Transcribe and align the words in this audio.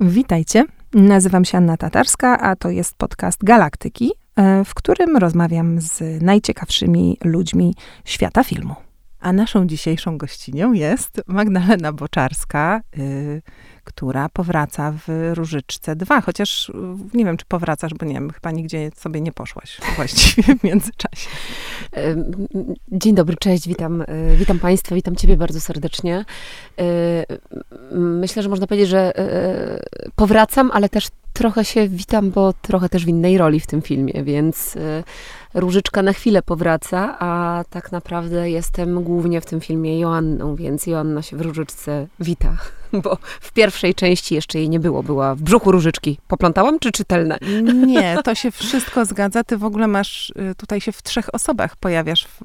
Witajcie. 0.00 0.64
Nazywam 0.94 1.44
się 1.44 1.58
Anna 1.58 1.76
Tatarska, 1.76 2.38
a 2.40 2.56
to 2.56 2.70
jest 2.70 2.94
podcast 2.94 3.44
Galaktyki, 3.44 4.12
e, 4.36 4.64
w 4.64 4.74
którym 4.74 5.16
rozmawiam 5.16 5.80
z 5.80 6.22
najciekawszymi 6.22 7.18
ludźmi 7.24 7.74
świata 8.04 8.44
filmu. 8.44 8.87
A 9.20 9.32
naszą 9.32 9.66
dzisiejszą 9.66 10.18
gościnią 10.18 10.72
jest 10.72 11.20
Magdalena 11.26 11.92
Boczarska, 11.92 12.80
y, 12.98 13.42
która 13.84 14.28
powraca 14.28 14.92
w 15.06 15.32
Różyczce 15.34 15.96
2, 15.96 16.20
chociaż 16.20 16.68
y, 16.68 16.72
nie 17.14 17.24
wiem, 17.24 17.36
czy 17.36 17.44
powracasz, 17.48 17.94
bo 17.94 18.06
nie 18.06 18.14
wiem, 18.14 18.30
chyba 18.30 18.50
nigdzie 18.50 18.90
sobie 18.96 19.20
nie 19.20 19.32
poszłaś 19.32 19.80
właściwie 19.96 20.56
w 20.56 20.64
międzyczasie. 20.64 21.28
Dzień 22.92 23.14
dobry, 23.14 23.36
cześć, 23.36 23.68
witam, 23.68 24.00
y, 24.00 24.06
witam 24.36 24.58
Państwa, 24.58 24.94
witam 24.94 25.16
Ciebie 25.16 25.36
bardzo 25.36 25.60
serdecznie. 25.60 26.24
Myślę, 27.92 28.42
że 28.42 28.48
można 28.48 28.66
powiedzieć, 28.66 28.88
że 28.88 29.12
powracam, 30.16 30.70
ale 30.74 30.88
też 30.88 31.08
trochę 31.32 31.64
się 31.64 31.88
witam, 31.88 32.30
bo 32.30 32.52
trochę 32.52 32.88
też 32.88 33.04
w 33.04 33.08
innej 33.08 33.38
roli 33.38 33.60
w 33.60 33.66
tym 33.66 33.82
filmie, 33.82 34.24
więc 34.24 34.78
Różyczka 35.54 36.02
na 36.02 36.12
chwilę 36.12 36.42
powraca, 36.42 37.16
a 37.18 37.64
tak 37.70 37.92
naprawdę 37.92 38.50
jestem 38.50 39.02
głównie 39.02 39.40
w 39.40 39.46
tym 39.46 39.60
filmie 39.60 40.00
Joanną, 40.00 40.54
więc 40.54 40.86
Joanna 40.86 41.22
się 41.22 41.36
w 41.36 41.40
Różyczce 41.40 42.06
wita, 42.20 42.56
bo 43.02 43.18
w 43.40 43.52
pierwszej 43.52 43.94
części 43.94 44.34
jeszcze 44.34 44.58
jej 44.58 44.68
nie 44.68 44.80
było, 44.80 45.02
była 45.02 45.34
w 45.34 45.42
brzuchu 45.42 45.72
Różyczki. 45.72 46.18
Poplątałam 46.28 46.78
czy 46.78 46.92
czytelne? 46.92 47.38
Nie, 47.86 48.16
to 48.24 48.34
się 48.34 48.50
wszystko 48.50 49.04
zgadza. 49.04 49.44
Ty 49.44 49.58
w 49.58 49.64
ogóle 49.64 49.86
masz, 49.86 50.30
y, 50.30 50.54
tutaj 50.54 50.80
się 50.80 50.92
w 50.92 51.02
trzech 51.02 51.34
osobach 51.34 51.76
pojawiasz, 51.76 52.26
w, 52.26 52.40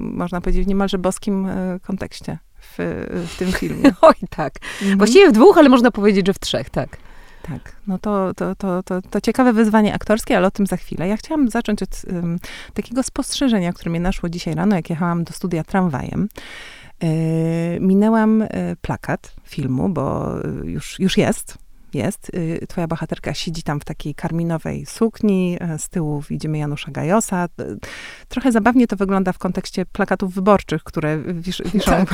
można 0.00 0.40
powiedzieć, 0.40 0.64
w 0.64 0.68
niemalże 0.68 0.98
boskim 0.98 1.46
y, 1.46 1.80
kontekście 1.80 2.38
w, 2.60 3.06
w 3.28 3.38
tym 3.38 3.52
filmie. 3.52 3.92
Oj, 4.02 4.14
tak. 4.30 4.54
Mhm. 4.80 4.98
Właściwie 4.98 5.28
w 5.28 5.32
dwóch, 5.32 5.58
ale 5.58 5.68
można 5.68 5.90
powiedzieć, 5.90 6.26
że 6.26 6.32
w 6.32 6.38
trzech, 6.38 6.70
tak. 6.70 7.07
Tak, 7.48 7.76
no 7.86 7.98
to, 7.98 8.34
to, 8.34 8.54
to, 8.54 8.82
to, 8.82 9.02
to 9.02 9.20
ciekawe 9.20 9.52
wyzwanie 9.52 9.94
aktorskie, 9.94 10.36
ale 10.36 10.46
o 10.46 10.50
tym 10.50 10.66
za 10.66 10.76
chwilę. 10.76 11.08
Ja 11.08 11.16
chciałam 11.16 11.50
zacząć 11.50 11.82
od 11.82 12.02
um, 12.12 12.38
takiego 12.74 13.02
spostrzeżenia, 13.02 13.72
które 13.72 13.90
mnie 13.90 14.00
naszło 14.00 14.28
dzisiaj 14.28 14.54
rano, 14.54 14.76
jak 14.76 14.90
jechałam 14.90 15.24
do 15.24 15.32
studia 15.32 15.64
tramwajem. 15.64 16.28
Yy, 17.02 17.08
minęłam 17.80 18.40
yy, 18.40 18.76
plakat 18.80 19.34
filmu, 19.44 19.88
bo 19.88 20.34
już, 20.64 21.00
już 21.00 21.16
jest, 21.16 21.58
jest. 21.94 22.30
Y, 22.34 22.66
twoja 22.68 22.86
bohaterka 22.86 23.34
siedzi 23.34 23.62
tam 23.62 23.80
w 23.80 23.84
takiej 23.84 24.14
karminowej 24.14 24.86
sukni, 24.86 25.56
e, 25.60 25.78
z 25.78 25.88
tyłu 25.88 26.22
widzimy 26.30 26.58
Janusza 26.58 26.90
Gajosa. 26.90 27.48
Trochę 28.28 28.52
zabawnie 28.52 28.86
to 28.86 28.96
wygląda 28.96 29.32
w 29.32 29.38
kontekście 29.38 29.86
plakatów 29.86 30.34
wyborczych, 30.34 30.84
które 30.84 31.18
wisz, 31.18 31.62
wiszą 31.74 31.90
tak. 31.90 32.10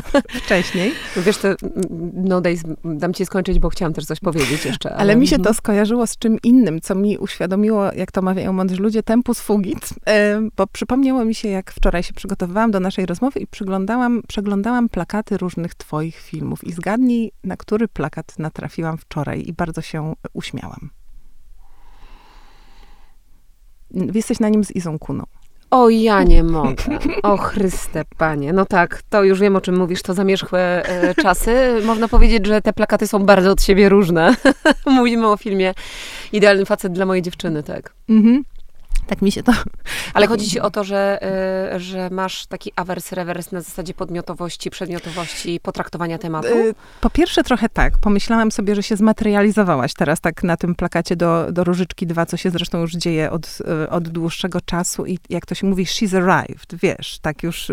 wcześniej. 0.44 0.92
Wiesz, 1.16 1.38
to 1.38 1.48
no 2.14 2.40
daj, 2.40 2.58
dam 2.84 3.14
ci 3.14 3.26
skończyć, 3.26 3.58
bo 3.58 3.68
chciałam 3.68 3.92
też 3.92 4.04
coś 4.04 4.20
powiedzieć 4.20 4.64
jeszcze. 4.64 4.90
Ale, 4.90 5.00
ale 5.00 5.16
mi 5.16 5.26
się 5.26 5.36
to 5.36 5.40
mhm. 5.40 5.54
skojarzyło 5.54 6.06
z 6.06 6.18
czym 6.18 6.38
innym, 6.42 6.80
co 6.80 6.94
mi 6.94 7.18
uświadomiło, 7.18 7.92
jak 7.92 8.12
to 8.12 8.22
mawiają 8.22 8.52
mądrzy 8.52 8.82
ludzie, 8.82 9.02
tempus 9.02 9.40
fugit, 9.40 9.88
e, 10.06 10.40
bo 10.56 10.66
przypomniało 10.66 11.24
mi 11.24 11.34
się, 11.34 11.48
jak 11.48 11.72
wczoraj 11.72 12.02
się 12.02 12.12
przygotowywałam 12.12 12.70
do 12.70 12.80
naszej 12.80 13.06
rozmowy 13.06 13.40
i 13.40 13.46
przyglądałam, 13.46 14.22
przeglądałam 14.28 14.88
plakaty 14.88 15.36
różnych 15.36 15.74
twoich 15.74 16.16
filmów 16.16 16.64
i 16.64 16.72
zgadnij, 16.72 17.32
na 17.44 17.56
który 17.56 17.88
plakat 17.88 18.38
natrafiłam 18.38 18.98
wczoraj 18.98 19.13
wczoraj 19.14 19.44
i 19.46 19.52
bardzo 19.52 19.80
się 19.80 20.14
uśmiałam. 20.32 20.90
Jesteś 23.90 24.40
na 24.40 24.48
nim 24.48 24.64
z 24.64 24.70
Izą 24.70 24.98
Kuną. 24.98 25.24
O, 25.70 25.88
ja 25.88 26.22
nie 26.22 26.42
mogę. 26.42 26.84
O 27.22 27.36
Chryste, 27.36 28.04
panie. 28.18 28.52
No 28.52 28.64
tak, 28.64 29.02
to 29.08 29.24
już 29.24 29.40
wiem, 29.40 29.56
o 29.56 29.60
czym 29.60 29.78
mówisz. 29.78 30.02
To 30.02 30.14
zamierzchłe 30.14 30.82
e, 30.84 31.14
czasy. 31.14 31.80
Można 31.84 32.08
powiedzieć, 32.08 32.46
że 32.46 32.62
te 32.62 32.72
plakaty 32.72 33.06
są 33.06 33.26
bardzo 33.26 33.50
od 33.50 33.62
siebie 33.62 33.88
różne. 33.88 34.36
Mówimy 34.86 35.28
o 35.28 35.36
filmie 35.36 35.74
Idealny 36.32 36.64
facet 36.66 36.92
dla 36.92 37.06
mojej 37.06 37.22
dziewczyny, 37.22 37.62
tak. 37.62 37.94
Mhm. 38.08 38.44
Tak 39.06 39.22
mi 39.22 39.32
się 39.32 39.42
to... 39.42 39.52
Ale 40.14 40.26
chodzi 40.26 40.50
ci 40.50 40.60
o 40.60 40.70
to, 40.70 40.84
że, 40.84 41.20
y, 41.74 41.80
że 41.80 42.10
masz 42.10 42.46
taki 42.46 42.72
awers 42.76 43.12
rewers 43.12 43.52
na 43.52 43.60
zasadzie 43.60 43.94
podmiotowości, 43.94 44.70
przedmiotowości, 44.70 45.60
potraktowania 45.60 46.18
tematu? 46.18 46.48
Y, 46.48 46.74
po 47.00 47.10
pierwsze 47.10 47.42
trochę 47.42 47.68
tak. 47.68 47.98
Pomyślałam 47.98 48.52
sobie, 48.52 48.74
że 48.74 48.82
się 48.82 48.96
zmaterializowałaś 48.96 49.94
teraz 49.94 50.20
tak 50.20 50.42
na 50.42 50.56
tym 50.56 50.74
plakacie 50.74 51.16
do, 51.16 51.52
do 51.52 51.64
Różyczki 51.64 52.06
2, 52.06 52.26
co 52.26 52.36
się 52.36 52.50
zresztą 52.50 52.80
już 52.80 52.92
dzieje 52.92 53.30
od, 53.30 53.58
od 53.90 54.08
dłuższego 54.08 54.60
czasu 54.60 55.06
i 55.06 55.18
jak 55.30 55.46
to 55.46 55.54
się 55.54 55.66
mówi, 55.66 55.84
she's 55.84 56.16
arrived, 56.16 56.74
wiesz, 56.74 57.18
tak 57.18 57.42
już 57.42 57.70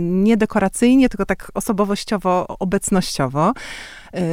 nie 0.00 0.36
dekoracyjnie, 0.36 1.08
tylko 1.08 1.26
tak 1.26 1.50
osobowościowo, 1.54 2.46
obecnościowo. 2.58 3.52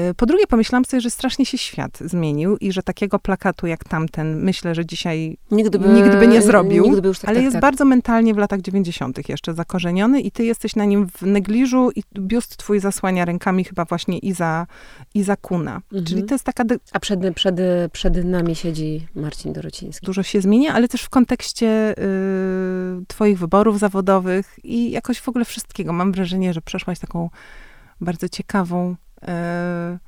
Y, 0.10 0.14
po 0.14 0.26
drugie, 0.26 0.48
pomyślałam 0.48 0.86
sobie, 0.86 1.02
że 1.02 1.10
strasznie 1.10 1.46
się 1.46 1.58
świat 1.58 1.98
zmienił 2.02 2.58
i 2.58 2.72
że 2.72 2.84
takiego 2.84 3.20
plakatu 3.20 3.68
jak 3.68 3.84
tamten, 3.84 4.44
myślę, 4.44 4.76
że 4.76 4.86
dzisiaj 4.86 5.38
nigdy 5.52 5.80
by, 5.80 5.90
nigdy 5.90 6.18
by 6.18 6.28
nie 6.28 6.42
zrobił, 6.42 6.97
by 7.02 7.14
tak, 7.14 7.26
ale 7.26 7.36
tak, 7.36 7.44
jest 7.44 7.54
tak. 7.54 7.62
bardzo 7.62 7.86
mentalnie 7.86 8.34
w 8.34 8.38
latach 8.38 8.62
90. 8.62 9.30
jeszcze 9.30 9.54
zakorzeniony 9.54 10.22
i 10.22 10.32
ty 10.32 10.46
jesteś 10.46 10.76
na 10.76 10.86
nim 10.86 11.08
w 11.08 11.22
negliżu 11.22 11.92
i 11.96 12.04
biust 12.20 12.58
twój 12.58 12.80
zasłania 12.80 13.26
rękami 13.26 13.64
chyba 13.64 13.86
właśnie 13.86 14.18
Iza, 14.18 14.68
Iza 15.14 15.36
Kuna. 15.36 15.76
Mhm. 15.76 16.06
Czyli 16.06 16.24
to 16.24 16.36
jest 16.36 16.46
taka... 16.46 16.64
A 16.92 17.00
przed, 17.00 17.20
przed, 17.36 17.56
przed 17.92 18.26
nami 18.26 18.56
siedzi 18.56 19.08
Marcin 19.16 19.54
Dorociński. 19.54 20.06
Dużo 20.06 20.24
się 20.24 20.42
zmienia, 20.42 20.74
ale 20.74 20.88
też 20.88 21.02
w 21.02 21.10
kontekście 21.10 21.96
y, 22.00 23.06
twoich 23.08 23.40
wyborów 23.40 23.80
zawodowych 23.80 24.60
i 24.64 24.92
jakoś 24.92 25.20
w 25.20 25.30
ogóle 25.30 25.46
wszystkiego. 25.46 25.94
Mam 25.94 26.12
wrażenie, 26.12 26.54
że 26.54 26.62
przeszłaś 26.62 27.00
taką 27.00 27.30
bardzo 28.02 28.30
ciekawą 28.30 28.96
e, 29.22 30.00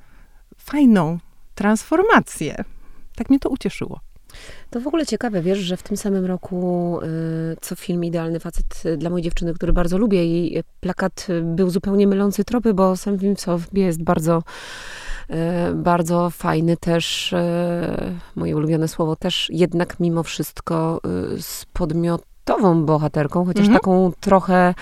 fajną 0.56 1.18
transformację. 1.54 2.64
Tak 3.14 3.30
mnie 3.30 3.38
to 3.38 3.48
ucieszyło. 3.48 4.00
To 4.70 4.80
w 4.80 4.86
ogóle 4.86 5.06
ciekawe, 5.06 5.42
wiesz, 5.42 5.58
że 5.58 5.76
w 5.76 5.82
tym 5.82 5.96
samym 5.96 6.26
roku, 6.26 6.98
y, 7.02 7.56
co 7.60 7.76
film 7.76 8.04
Idealny 8.04 8.40
Facet 8.40 8.82
dla 8.98 9.10
mojej 9.10 9.24
dziewczyny, 9.24 9.54
który 9.54 9.72
bardzo 9.72 9.98
lubię 9.98 10.24
i 10.24 10.62
plakat 10.80 11.26
był 11.42 11.70
zupełnie 11.70 12.06
mylący 12.06 12.44
tropy, 12.44 12.74
bo 12.74 12.96
sam 12.96 13.18
film 13.18 13.36
w 13.36 13.40
sobie 13.40 13.84
jest 13.84 14.02
bardzo 14.02 14.42
y, 15.30 15.34
bardzo 15.74 16.30
fajny 16.30 16.76
też, 16.76 17.32
y, 17.32 17.36
moje 18.36 18.56
ulubione 18.56 18.88
słowo 18.88 19.16
też, 19.16 19.48
jednak 19.52 20.00
mimo 20.00 20.22
wszystko 20.22 21.00
z 21.38 21.64
podmiotu 21.72 22.30
bohaterką, 22.84 23.44
chociaż 23.44 23.66
mhm. 23.66 23.80
taką 23.80 24.12
trochę 24.20 24.74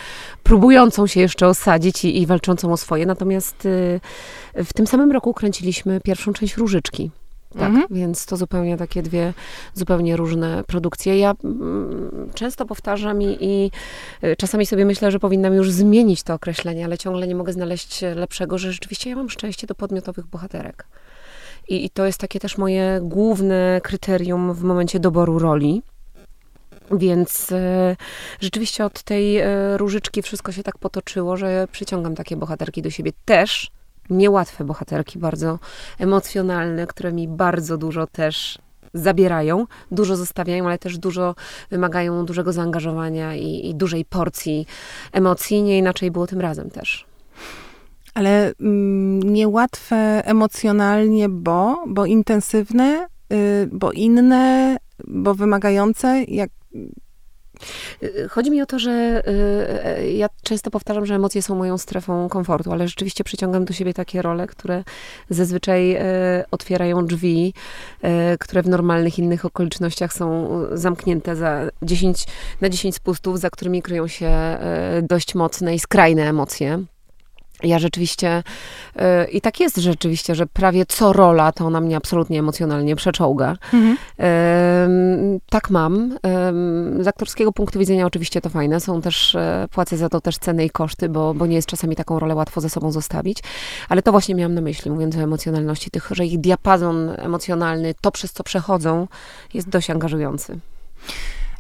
próbującą 0.43 1.07
się 1.07 1.21
jeszcze 1.21 1.47
osadzić 1.47 2.05
i, 2.05 2.23
i 2.23 2.27
walczącą 2.27 2.73
o 2.73 2.77
swoje. 2.77 3.07
Natomiast 3.07 3.67
y, 3.67 4.01
w 4.55 4.73
tym 4.73 4.87
samym 4.87 5.13
roku 5.13 5.35
kręciliśmy 5.35 6.01
pierwszą 6.01 6.33
część 6.33 6.57
Różyczki. 6.57 7.11
Tak, 7.53 7.69
mhm. 7.69 7.87
więc 7.91 8.27
to 8.27 8.37
zupełnie 8.37 8.77
takie 8.77 9.03
dwie 9.03 9.35
zupełnie 9.75 10.17
różne 10.17 10.65
produkcje. 10.65 11.19
Ja 11.19 11.35
mm, 11.45 12.31
często 12.35 12.67
powtarzam 12.67 13.23
i, 13.23 13.37
i 13.41 13.71
y, 14.25 14.37
czasami 14.37 14.67
sobie 14.67 14.85
myślę, 14.85 15.11
że 15.11 15.19
powinnam 15.19 15.55
już 15.55 15.71
zmienić 15.71 16.23
to 16.23 16.35
określenie, 16.35 16.85
ale 16.85 16.99
ciągle 16.99 17.27
nie 17.27 17.35
mogę 17.35 17.53
znaleźć 17.53 18.01
lepszego, 18.17 18.59
że 18.59 18.73
rzeczywiście 18.73 19.11
ja 19.11 19.17
mam 19.17 19.31
szczęście 19.31 19.67
do 19.67 19.75
podmiotowych 19.75 20.27
bohaterek. 20.27 20.87
I, 21.69 21.85
i 21.85 21.91
to 21.91 22.07
jest 22.07 22.21
takie 22.21 22.41
też 22.41 22.59
moje 22.59 23.01
główne 23.03 23.81
kryterium 23.83 24.55
w 24.55 24.63
momencie 24.63 25.01
doboru 25.01 25.39
roli. 25.39 25.83
Więc 26.93 27.53
e, 27.53 27.97
rzeczywiście 28.41 28.85
od 28.85 29.03
tej 29.03 29.37
e, 29.37 29.77
różyczki 29.77 30.23
wszystko 30.23 30.53
się 30.53 30.63
tak 30.63 30.79
potoczyło, 30.79 31.37
że 31.37 31.69
przyciągam 31.73 32.15
takie 32.15 32.37
bohaterki 32.37 32.83
do 32.83 32.91
siebie 32.91 33.13
też. 33.25 33.71
Niełatwe 34.11 34.65
bohaterki, 34.65 35.19
bardzo 35.19 35.59
emocjonalne, 35.99 36.87
które 36.87 37.13
mi 37.13 37.29
bardzo 37.29 37.79
dużo 37.79 38.07
też 38.07 38.59
zabierają, 38.95 39.67
dużo 39.91 40.17
zostawiają, 40.17 40.67
ale 40.67 40.79
też 40.79 40.99
dużo 40.99 41.35
wymagają 41.71 42.25
dużego 42.25 42.53
zaangażowania 42.53 43.35
i, 43.35 43.69
i 43.69 43.75
dużej 43.75 44.05
porcji 44.05 44.67
emocji. 45.13 45.63
Nie 45.63 45.79
inaczej 45.79 46.11
było 46.11 46.27
tym 46.27 46.41
razem 46.41 46.71
też. 46.71 47.07
Ale 48.15 48.53
mm, 48.61 49.23
niełatwe 49.23 49.97
emocjonalnie, 50.25 51.29
bo, 51.29 51.85
bo 51.87 52.07
intensywne, 52.07 53.07
y, 53.33 53.69
bo 53.73 53.93
inne, 53.93 54.77
bo 55.07 55.35
wymagające, 55.35 56.25
jak 56.29 56.51
Chodzi 58.31 58.51
mi 58.51 58.63
o 58.63 58.67
to, 58.67 58.79
że 58.79 59.23
y, 59.99 60.13
ja 60.13 60.29
często 60.43 60.71
powtarzam, 60.71 61.07
że 61.07 61.15
emocje 61.15 61.43
są 61.43 61.55
moją 61.55 61.79
strefą 61.79 62.29
komfortu, 62.29 62.73
ale 62.73 62.89
rzeczywiście 62.89 63.25
przyciągam 63.25 63.65
do 63.65 63.73
siebie 63.73 63.95
takie 63.95 64.23
role, 64.23 64.47
które 64.47 64.85
zazwyczaj 65.31 65.97
y, 65.97 66.01
otwierają 66.51 67.07
drzwi, 67.07 67.55
które 68.41 68.63
w 68.63 68.69
normalnych 68.69 69.19
innych 69.19 69.45
okolicznościach 69.45 70.13
są 70.13 70.49
zamknięte 70.73 71.37
za 71.37 71.69
10, 71.83 72.25
na 72.61 72.69
10 72.69 72.95
spustów, 72.95 73.41
za 73.41 73.51
którymi 73.51 73.83
kryją 73.83 74.09
się 74.09 74.59
dość 75.03 75.35
mocne 75.35 75.75
i 75.75 75.79
skrajne 75.79 76.29
emocje. 76.29 76.85
Ja 77.63 77.79
rzeczywiście, 77.79 78.43
yy, 78.97 79.03
i 79.33 79.41
tak 79.41 79.61
jest 79.61 79.77
rzeczywiście, 79.77 80.35
że 80.35 80.47
prawie 80.47 80.87
co 80.87 81.13
rola 81.13 81.53
to 81.53 81.67
ona 81.67 81.81
mnie 81.81 81.97
absolutnie 81.97 82.39
emocjonalnie 82.39 82.97
przeczołga. 82.97 83.57
Mhm. 83.73 83.97
Yy, 84.19 85.41
tak 85.51 85.71
mam. 85.71 86.11
Yy, 86.11 87.05
z 87.05 87.09
aktorskiego 87.09 87.53
punktu 87.53 87.79
widzenia 87.79 88.07
oczywiście 88.07 88.41
to 88.41 88.49
fajne. 88.51 88.81
Są 88.81 89.03
też, 89.03 89.35
e, 89.35 89.67
płacę 89.71 89.97
za 89.97 90.09
to 90.09 90.21
też 90.21 90.39
ceny 90.39 90.65
i 90.65 90.71
koszty, 90.71 91.09
bo, 91.09 91.35
bo 91.35 91.47
nie 91.47 91.57
jest 91.57 91.69
czasami 91.69 91.97
taką 91.97 92.19
rolę 92.19 92.35
łatwo 92.35 92.61
ze 92.61 92.71
sobą 92.71 92.93
zostawić. 92.93 93.39
Ale 93.89 94.03
to 94.03 94.13
właśnie 94.13 94.35
miałam 94.35 94.55
na 94.55 94.61
myśli, 94.61 94.91
mówiąc 94.91 95.17
o 95.17 95.21
emocjonalności 95.21 95.91
tych, 95.91 96.09
że 96.11 96.27
ich 96.27 96.41
diapazon 96.41 97.11
emocjonalny, 97.17 97.95
to 98.01 98.11
przez 98.11 98.33
co 98.33 98.45
przechodzą, 98.45 99.09
jest 99.55 99.69
dość 99.69 99.91
angażujący. 99.91 100.59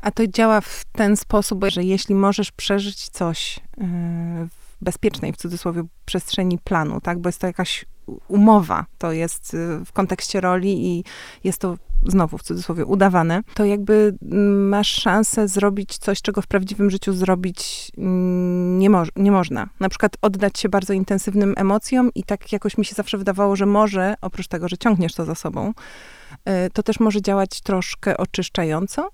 A 0.02 0.10
to 0.10 0.26
działa 0.26 0.60
w 0.60 0.84
ten 0.92 1.16
sposób, 1.16 1.64
że 1.68 1.84
jeśli 1.84 2.14
możesz 2.14 2.52
przeżyć 2.52 3.08
coś 3.08 3.60
w 4.50 4.57
bezpiecznej, 4.80 5.32
w 5.32 5.36
cudzysłowie, 5.36 5.82
przestrzeni 6.04 6.58
planu, 6.58 7.00
tak? 7.00 7.18
Bo 7.18 7.28
jest 7.28 7.40
to 7.40 7.46
jakaś 7.46 7.84
umowa, 8.28 8.86
to 8.98 9.12
jest 9.12 9.54
y, 9.54 9.84
w 9.84 9.92
kontekście 9.92 10.40
roli 10.40 10.86
i 10.86 11.04
jest 11.44 11.58
to 11.58 11.76
znowu 12.06 12.38
w 12.38 12.42
cudzysłowie 12.42 12.84
udawane, 12.84 13.42
to 13.54 13.64
jakby 13.64 14.16
mm, 14.22 14.68
masz 14.68 14.88
szansę 14.88 15.48
zrobić 15.48 15.98
coś, 15.98 16.22
czego 16.22 16.42
w 16.42 16.46
prawdziwym 16.46 16.90
życiu 16.90 17.12
zrobić 17.12 17.90
mm, 17.98 18.78
nie, 18.78 18.90
mo 18.90 19.02
nie 19.16 19.32
można. 19.32 19.68
Na 19.80 19.88
przykład 19.88 20.16
oddać 20.22 20.58
się 20.58 20.68
bardzo 20.68 20.92
intensywnym 20.92 21.54
emocjom 21.56 22.10
i 22.14 22.24
tak 22.24 22.52
jakoś 22.52 22.78
mi 22.78 22.84
się 22.84 22.94
zawsze 22.94 23.18
wydawało, 23.18 23.56
że 23.56 23.66
może, 23.66 24.14
oprócz 24.20 24.48
tego, 24.48 24.68
że 24.68 24.78
ciągniesz 24.78 25.14
to 25.14 25.24
za 25.24 25.34
sobą, 25.34 25.72
y, 26.32 26.70
to 26.72 26.82
też 26.82 27.00
może 27.00 27.22
działać 27.22 27.60
troszkę 27.60 28.16
oczyszczająco 28.16 29.10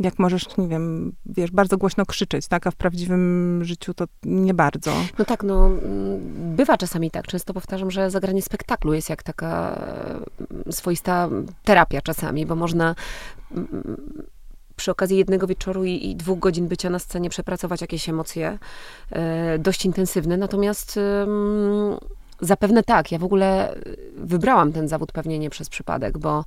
jak 0.00 0.18
możesz, 0.18 0.56
nie 0.56 0.68
wiem, 0.68 1.12
wiesz, 1.26 1.50
bardzo 1.50 1.76
głośno 1.76 2.06
krzyczeć, 2.06 2.48
tak? 2.48 2.66
A 2.66 2.70
w 2.70 2.76
prawdziwym 2.76 3.60
życiu 3.64 3.94
to 3.94 4.04
nie 4.22 4.54
bardzo. 4.54 4.92
No 5.18 5.24
tak, 5.24 5.42
no 5.42 5.70
bywa 6.36 6.76
czasami 6.76 7.10
tak. 7.10 7.26
Często 7.26 7.54
powtarzam, 7.54 7.90
że 7.90 8.10
zagranie 8.10 8.42
spektaklu 8.42 8.94
jest 8.94 9.10
jak 9.10 9.22
taka 9.22 9.80
mm, 10.50 10.72
swoista 10.72 11.28
terapia 11.64 12.00
czasami, 12.00 12.46
bo 12.46 12.56
można 12.56 12.94
mm, 13.54 14.26
przy 14.76 14.90
okazji 14.90 15.16
jednego 15.16 15.46
wieczoru 15.46 15.84
i, 15.84 16.10
i, 16.10 16.16
dwóch 16.16 16.38
godzin 16.38 16.68
bycia 16.68 16.90
na 16.90 16.98
scenie 16.98 17.30
przepracować 17.30 17.80
jakieś 17.80 18.08
emocje 18.08 18.58
e, 19.10 19.58
dość 19.58 19.84
intensywne. 19.84 20.36
Natomiast 20.36 21.00
Zapewne 22.40 22.82
tak. 22.82 23.12
Ja 23.12 23.18
w 23.18 23.24
ogóle 23.24 23.74
wybrałam 24.16 24.72
ten 24.72 24.88
zawód 24.88 25.12
pewnie 25.12 25.38
nie 25.38 25.50
przez 25.50 25.68
przypadek, 25.68 26.18
bo, 26.18 26.44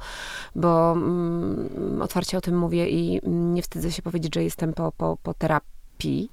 bo 0.56 0.92
mm, 0.92 2.02
otwarcie 2.02 2.38
o 2.38 2.42
tym 2.42 2.58
mówię 2.58 2.90
i 2.90 3.22
nie 3.28 3.62
wstydzę 3.62 3.92
się 3.92 4.02
powiedzieć, 4.02 4.36
że 4.36 4.44
jestem 4.44 4.74
po, 4.74 4.92
po, 4.92 5.18
po 5.24 5.34
terapii. 5.34 6.30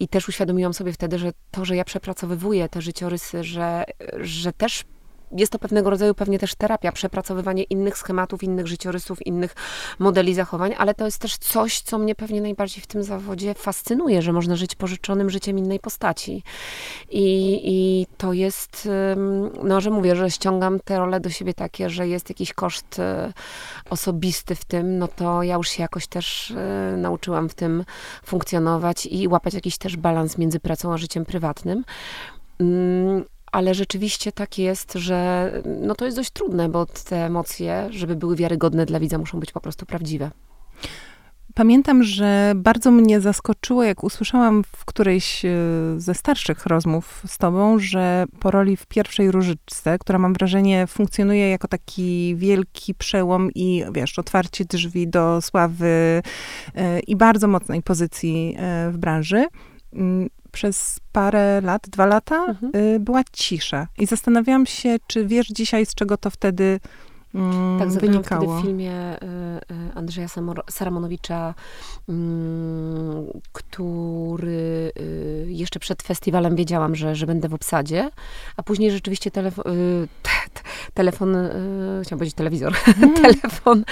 I 0.00 0.08
też 0.08 0.28
uświadomiłam 0.28 0.74
sobie 0.74 0.92
wtedy, 0.92 1.18
że 1.18 1.32
to, 1.50 1.64
że 1.64 1.76
ja 1.76 1.84
przepracowywuję 1.84 2.68
te 2.68 2.82
życiorysy, 2.82 3.44
że, 3.44 3.84
że 4.20 4.52
też 4.52 4.84
jest 5.32 5.52
to 5.52 5.58
pewnego 5.58 5.90
rodzaju 5.90 6.14
pewnie 6.14 6.38
też 6.38 6.54
terapia, 6.54 6.92
przepracowywanie 6.92 7.62
innych 7.62 7.98
schematów, 7.98 8.42
innych 8.42 8.66
życiorysów, 8.66 9.26
innych 9.26 9.54
modeli 9.98 10.34
zachowań, 10.34 10.74
ale 10.78 10.94
to 10.94 11.04
jest 11.04 11.18
też 11.18 11.36
coś, 11.36 11.80
co 11.80 11.98
mnie 11.98 12.14
pewnie 12.14 12.40
najbardziej 12.40 12.82
w 12.82 12.86
tym 12.86 13.02
zawodzie 13.02 13.54
fascynuje, 13.54 14.22
że 14.22 14.32
można 14.32 14.56
żyć 14.56 14.74
pożyczonym 14.74 15.30
życiem 15.30 15.58
innej 15.58 15.80
postaci. 15.80 16.42
I, 17.10 17.60
i 17.64 18.06
to 18.16 18.32
jest, 18.32 18.88
no, 19.64 19.80
że 19.80 19.90
mówię, 19.90 20.16
że 20.16 20.30
ściągam 20.30 20.80
te 20.84 20.98
role 20.98 21.20
do 21.20 21.30
siebie 21.30 21.54
takie, 21.54 21.90
że 21.90 22.08
jest 22.08 22.28
jakiś 22.28 22.52
koszt 22.52 22.98
e, 22.98 23.32
osobisty 23.90 24.54
w 24.54 24.64
tym, 24.64 24.98
no 24.98 25.08
to 25.08 25.42
ja 25.42 25.54
już 25.54 25.68
się 25.68 25.82
jakoś 25.82 26.06
też 26.06 26.50
e, 26.50 26.96
nauczyłam 26.96 27.48
w 27.48 27.54
tym 27.54 27.84
funkcjonować 28.24 29.06
i 29.06 29.28
łapać 29.28 29.54
jakiś 29.54 29.78
też 29.78 29.96
balans 29.96 30.38
między 30.38 30.60
pracą 30.60 30.92
a 30.92 30.98
życiem 30.98 31.24
prywatnym. 31.24 31.84
Mm, 33.50 33.60
ale 33.60 33.74
rzeczywiście 33.74 34.32
tak 34.32 34.58
jest, 34.58 34.92
że 34.92 35.52
no 35.80 35.94
to 35.94 36.04
jest 36.04 36.16
dość 36.16 36.30
trudne, 36.30 36.68
bo 36.68 36.86
te 36.86 37.26
emocje, 37.26 37.88
żeby 37.90 38.16
były 38.16 38.36
wiarygodne 38.36 38.86
dla 38.86 39.00
widza, 39.00 39.18
muszą 39.18 39.40
być 39.40 39.52
po 39.52 39.60
prostu 39.60 39.86
prawdziwe. 39.86 40.30
Pamiętam, 41.54 42.02
że 42.02 42.52
bardzo 42.56 42.90
mnie 42.90 43.20
zaskoczyło, 43.20 43.84
jak 43.84 44.04
usłyszałam 44.04 44.64
w 44.76 44.84
którejś 44.84 45.44
e, 45.44 45.50
ze 45.96 46.14
starszych 46.14 46.66
rozmów 46.66 47.22
z 47.26 47.38
tobą, 47.38 47.78
że 47.78 48.24
po 48.40 48.50
roli 48.50 48.76
w 48.76 48.86
pierwszej 48.86 49.30
różyczce, 49.30 49.98
która 49.98 50.18
mam 50.18 50.34
wrażenie 50.34 50.86
funkcjonuje 50.86 51.50
jako 51.50 51.68
taki 51.68 52.36
wielki 52.36 52.94
przełom 52.94 53.50
i 53.54 53.84
wiesz, 53.92 54.18
otwarcie 54.18 54.64
drzwi 54.64 55.08
do 55.08 55.40
sławy 55.40 56.22
e, 56.74 57.00
i 57.00 57.16
bardzo 57.16 57.48
mocnej 57.48 57.82
pozycji 57.82 58.56
e, 58.58 58.90
w 58.90 58.98
branży, 58.98 59.46
przez 60.50 61.00
parę 61.12 61.60
lat, 61.60 61.88
dwa 61.88 62.06
lata, 62.06 62.44
mhm. 62.44 62.72
Y, 62.76 63.00
była 63.00 63.22
cisza. 63.32 63.86
I 63.98 64.06
zastanawiałam 64.06 64.66
się, 64.66 64.96
czy 65.06 65.26
wiesz 65.26 65.46
dzisiaj, 65.46 65.86
z 65.86 65.94
czego 65.94 66.16
to 66.16 66.30
wtedy 66.30 66.80
mm, 67.34 67.78
tak, 67.78 67.88
wynikało. 67.88 68.42
wtedy 68.42 68.60
w 68.60 68.64
filmie 68.64 68.92
y, 68.92 69.26
y, 69.74 69.94
Andrzeja 69.94 70.26
Saramonowicza, 70.70 71.54
mm, 72.08 73.26
który 73.52 74.92
jeszcze 75.46 75.80
przed 75.80 76.02
festiwalem 76.02 76.56
wiedziałam, 76.56 76.94
że, 76.94 77.14
że 77.14 77.26
będę 77.26 77.48
w 77.48 77.54
obsadzie, 77.54 78.10
a 78.56 78.62
później 78.62 78.90
rzeczywiście 78.90 79.30
telefon, 79.30 79.64
telefon 80.94 81.36
chciałam 82.02 82.18
powiedzieć 82.18 82.34
telewizor, 82.34 82.74
mm. 83.02 83.14
telefon 83.14 83.84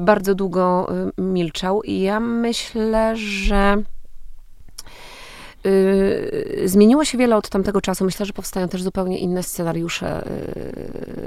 bardzo 0.00 0.34
długo 0.34 0.88
milczał 1.18 1.82
i 1.82 2.00
ja 2.00 2.20
myślę, 2.20 3.16
że 3.16 3.82
Yy, 5.66 6.68
zmieniło 6.68 7.04
się 7.04 7.18
wiele 7.18 7.36
od 7.36 7.48
tamtego 7.48 7.80
czasu. 7.80 8.04
Myślę, 8.04 8.26
że 8.26 8.32
powstają 8.32 8.68
też 8.68 8.82
zupełnie 8.82 9.18
inne 9.18 9.42
scenariusze 9.42 10.28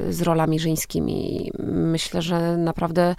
yy, 0.06 0.14
z 0.14 0.22
rolami 0.22 0.60
żeńskimi. 0.60 1.52
Myślę, 1.70 2.22
że 2.22 2.58
naprawdę 2.58 3.16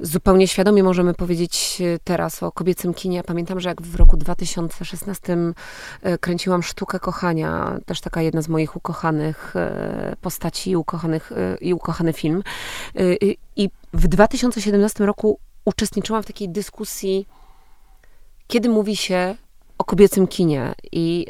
zupełnie 0.00 0.48
świadomie 0.48 0.82
możemy 0.82 1.14
powiedzieć 1.14 1.82
teraz 2.04 2.42
o 2.42 2.52
kobiecym 2.52 2.94
kinie. 2.94 3.22
Pamiętam, 3.22 3.60
że 3.60 3.68
jak 3.68 3.82
w 3.82 3.94
roku 3.94 4.16
2016 4.16 5.36
kręciłam 6.20 6.62
Sztukę 6.62 7.00
Kochania, 7.00 7.78
też 7.86 8.00
taka 8.00 8.22
jedna 8.22 8.42
z 8.42 8.48
moich 8.48 8.76
ukochanych 8.76 9.54
postaci 10.20 10.70
i, 10.70 10.76
ukochanych, 10.76 11.32
i 11.60 11.74
ukochany 11.74 12.12
film. 12.12 12.42
I 13.56 13.70
w 13.92 14.08
2017 14.08 15.06
roku 15.06 15.38
uczestniczyłam 15.64 16.22
w 16.22 16.26
takiej 16.26 16.48
dyskusji, 16.48 17.26
kiedy 18.46 18.68
mówi 18.68 18.96
się 18.96 19.34
o 19.82 19.84
kobiecym 19.84 20.26
kinie 20.26 20.74
i 20.92 21.26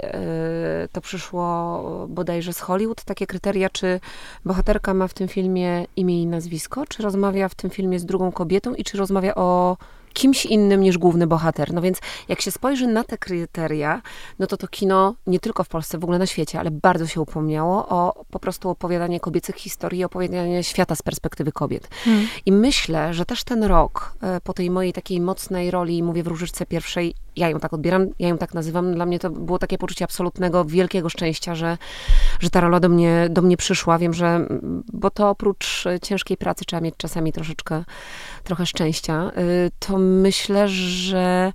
y, 0.85 0.89
to 0.89 1.01
przyszło 1.01 2.07
bodajże 2.09 2.53
z 2.53 2.61
Hollywood, 2.61 3.05
takie 3.05 3.27
kryteria, 3.27 3.71
czy 3.71 4.01
bohaterka 4.45 4.95
ma 4.95 5.09
w 5.09 5.15
tym 5.15 5.29
filmie 5.29 5.87
imię 5.97 6.23
i 6.23 6.27
nazwisko, 6.27 6.87
czy 6.87 7.03
rozmawia 7.03 7.49
w 7.49 7.55
tym 7.55 7.71
filmie 7.71 7.99
z 7.99 8.07
drugą 8.07 8.33
kobietą 8.33 8.75
i 8.75 8.85
czy 8.85 8.99
rozmawia 8.99 9.35
o 9.35 9.77
kimś 10.13 10.47
innym 10.47 10.81
niż 10.81 10.99
główny 10.99 11.27
bohater. 11.27 11.73
No 11.73 11.83
więc 11.83 11.99
jak 12.29 12.41
się 12.41 12.51
spojrzy 12.51 12.87
na 12.87 13.05
te 13.05 13.19
kryteria, 13.19 14.03
no 14.39 14.47
to 14.47 14.57
to 14.57 14.69
kino 14.69 15.15
nie 15.27 15.41
tylko 15.41 15.65
w 15.65 15.69
Polsce, 15.69 15.99
w 15.99 16.05
ogóle 16.05 16.19
na 16.19 16.27
świecie, 16.27 16.61
ale 16.61 16.71
bardzo 16.71 17.07
się 17.07 17.21
upomniało 17.21 17.89
o 17.89 18.25
po 18.31 18.39
prostu 18.39 18.71
opowiadanie 18.71 19.21
kobiecych 19.21 19.57
historii, 19.57 20.05
opowiadanie 20.05 20.65
świata 20.65 20.95
z 20.95 21.03
perspektywy 21.03 21.53
kobiet. 21.53 21.89
Hmm. 22.05 22.27
I 22.47 22.53
myślę, 22.53 23.15
że 23.15 23.25
też 23.25 23.45
ten 23.45 23.65
rok 23.65 24.15
e, 24.23 24.41
po 24.41 24.53
tej 24.53 24.71
mojej 24.71 24.93
takiej 24.93 25.21
mocnej 25.21 25.71
roli, 25.71 26.03
mówię 26.03 26.23
w 26.23 26.27
Różyczce 26.27 26.67
pierwszej, 26.67 27.15
ja 27.37 27.49
ją 27.49 27.61
tak 27.61 27.73
odbieram, 27.73 28.07
ja 28.19 28.29
ją 28.29 28.39
tak 28.39 28.55
nazywam, 28.55 28.95
dla 28.95 29.07
mnie 29.07 29.19
to 29.19 29.31
było 29.31 29.59
takie 29.59 29.79
poczucie 29.79 30.05
absolutnego, 30.05 30.65
wielkiego 30.65 31.09
szczęścia, 31.09 31.55
że, 31.55 31.79
że 32.41 32.51
ta 32.51 32.61
rola 32.61 32.81
do 32.81 32.89
mnie, 32.89 33.27
do 33.31 33.43
mnie 33.43 33.57
przyszła. 33.57 33.99
Wiem, 33.99 34.15
że, 34.15 34.47
bo 34.93 35.11
to 35.11 35.31
oprócz 35.31 35.85
ciężkiej 36.03 36.37
pracy 36.37 36.65
trzeba 36.65 36.81
mieć 36.81 36.95
czasami 36.97 37.33
troszeczkę, 37.33 37.85
trochę 38.45 38.67
szczęścia, 38.67 39.33
y, 39.39 39.71
to 39.79 39.99
myślę, 39.99 40.69
że 40.69 41.53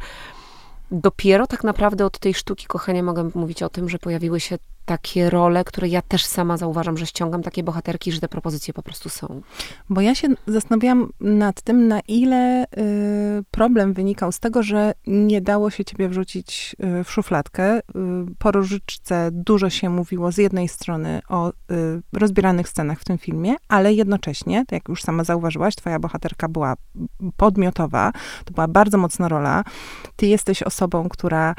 dopiero 0.91 1.47
tak 1.47 1.63
naprawdę 1.63 2.05
od 2.05 2.19
tej 2.19 2.33
sztuki 2.33 2.65
kochania 2.65 3.03
mogę 3.03 3.29
mówić 3.35 3.63
o 3.63 3.69
tym, 3.69 3.89
że 3.89 3.99
pojawiły 3.99 4.39
się 4.39 4.57
takie 4.87 5.29
role, 5.29 5.63
które 5.63 5.87
ja 5.87 6.01
też 6.01 6.25
sama 6.25 6.57
zauważam, 6.57 6.97
że 6.97 7.05
ściągam 7.05 7.43
takie 7.43 7.63
bohaterki, 7.63 8.11
że 8.11 8.19
te 8.19 8.27
propozycje 8.27 8.73
po 8.73 8.83
prostu 8.83 9.09
są. 9.09 9.41
Bo 9.89 10.01
ja 10.01 10.15
się 10.15 10.27
zastanawiałam 10.47 11.09
nad 11.19 11.61
tym, 11.61 11.87
na 11.87 11.99
ile 11.99 12.63
y, 12.63 12.67
problem 13.51 13.93
wynikał 13.93 14.31
z 14.31 14.39
tego, 14.39 14.63
że 14.63 14.93
nie 15.07 15.41
dało 15.41 15.69
się 15.69 15.85
ciebie 15.85 16.09
wrzucić 16.09 16.75
y, 16.99 17.03
w 17.03 17.11
szufladkę. 17.11 17.79
Y, 17.79 17.81
po 18.37 18.51
Różyczce 18.51 19.29
dużo 19.31 19.69
się 19.69 19.89
mówiło 19.89 20.31
z 20.31 20.37
jednej 20.37 20.67
strony 20.67 21.21
o 21.29 21.49
y, 21.49 21.53
rozbieranych 22.13 22.69
scenach 22.69 22.99
w 22.99 23.05
tym 23.05 23.17
filmie, 23.17 23.55
ale 23.67 23.93
jednocześnie, 23.93 24.59
tak 24.59 24.71
jak 24.71 24.89
już 24.89 25.03
sama 25.03 25.23
zauważyłaś, 25.23 25.75
twoja 25.75 25.99
bohaterka 25.99 26.47
była 26.49 26.75
podmiotowa, 27.37 28.11
to 28.45 28.53
była 28.53 28.67
bardzo 28.67 28.97
mocna 28.97 29.27
rola. 29.27 29.63
Ty 30.15 30.27
jesteś 30.27 30.63
osobą, 30.63 31.09
która 31.09 31.55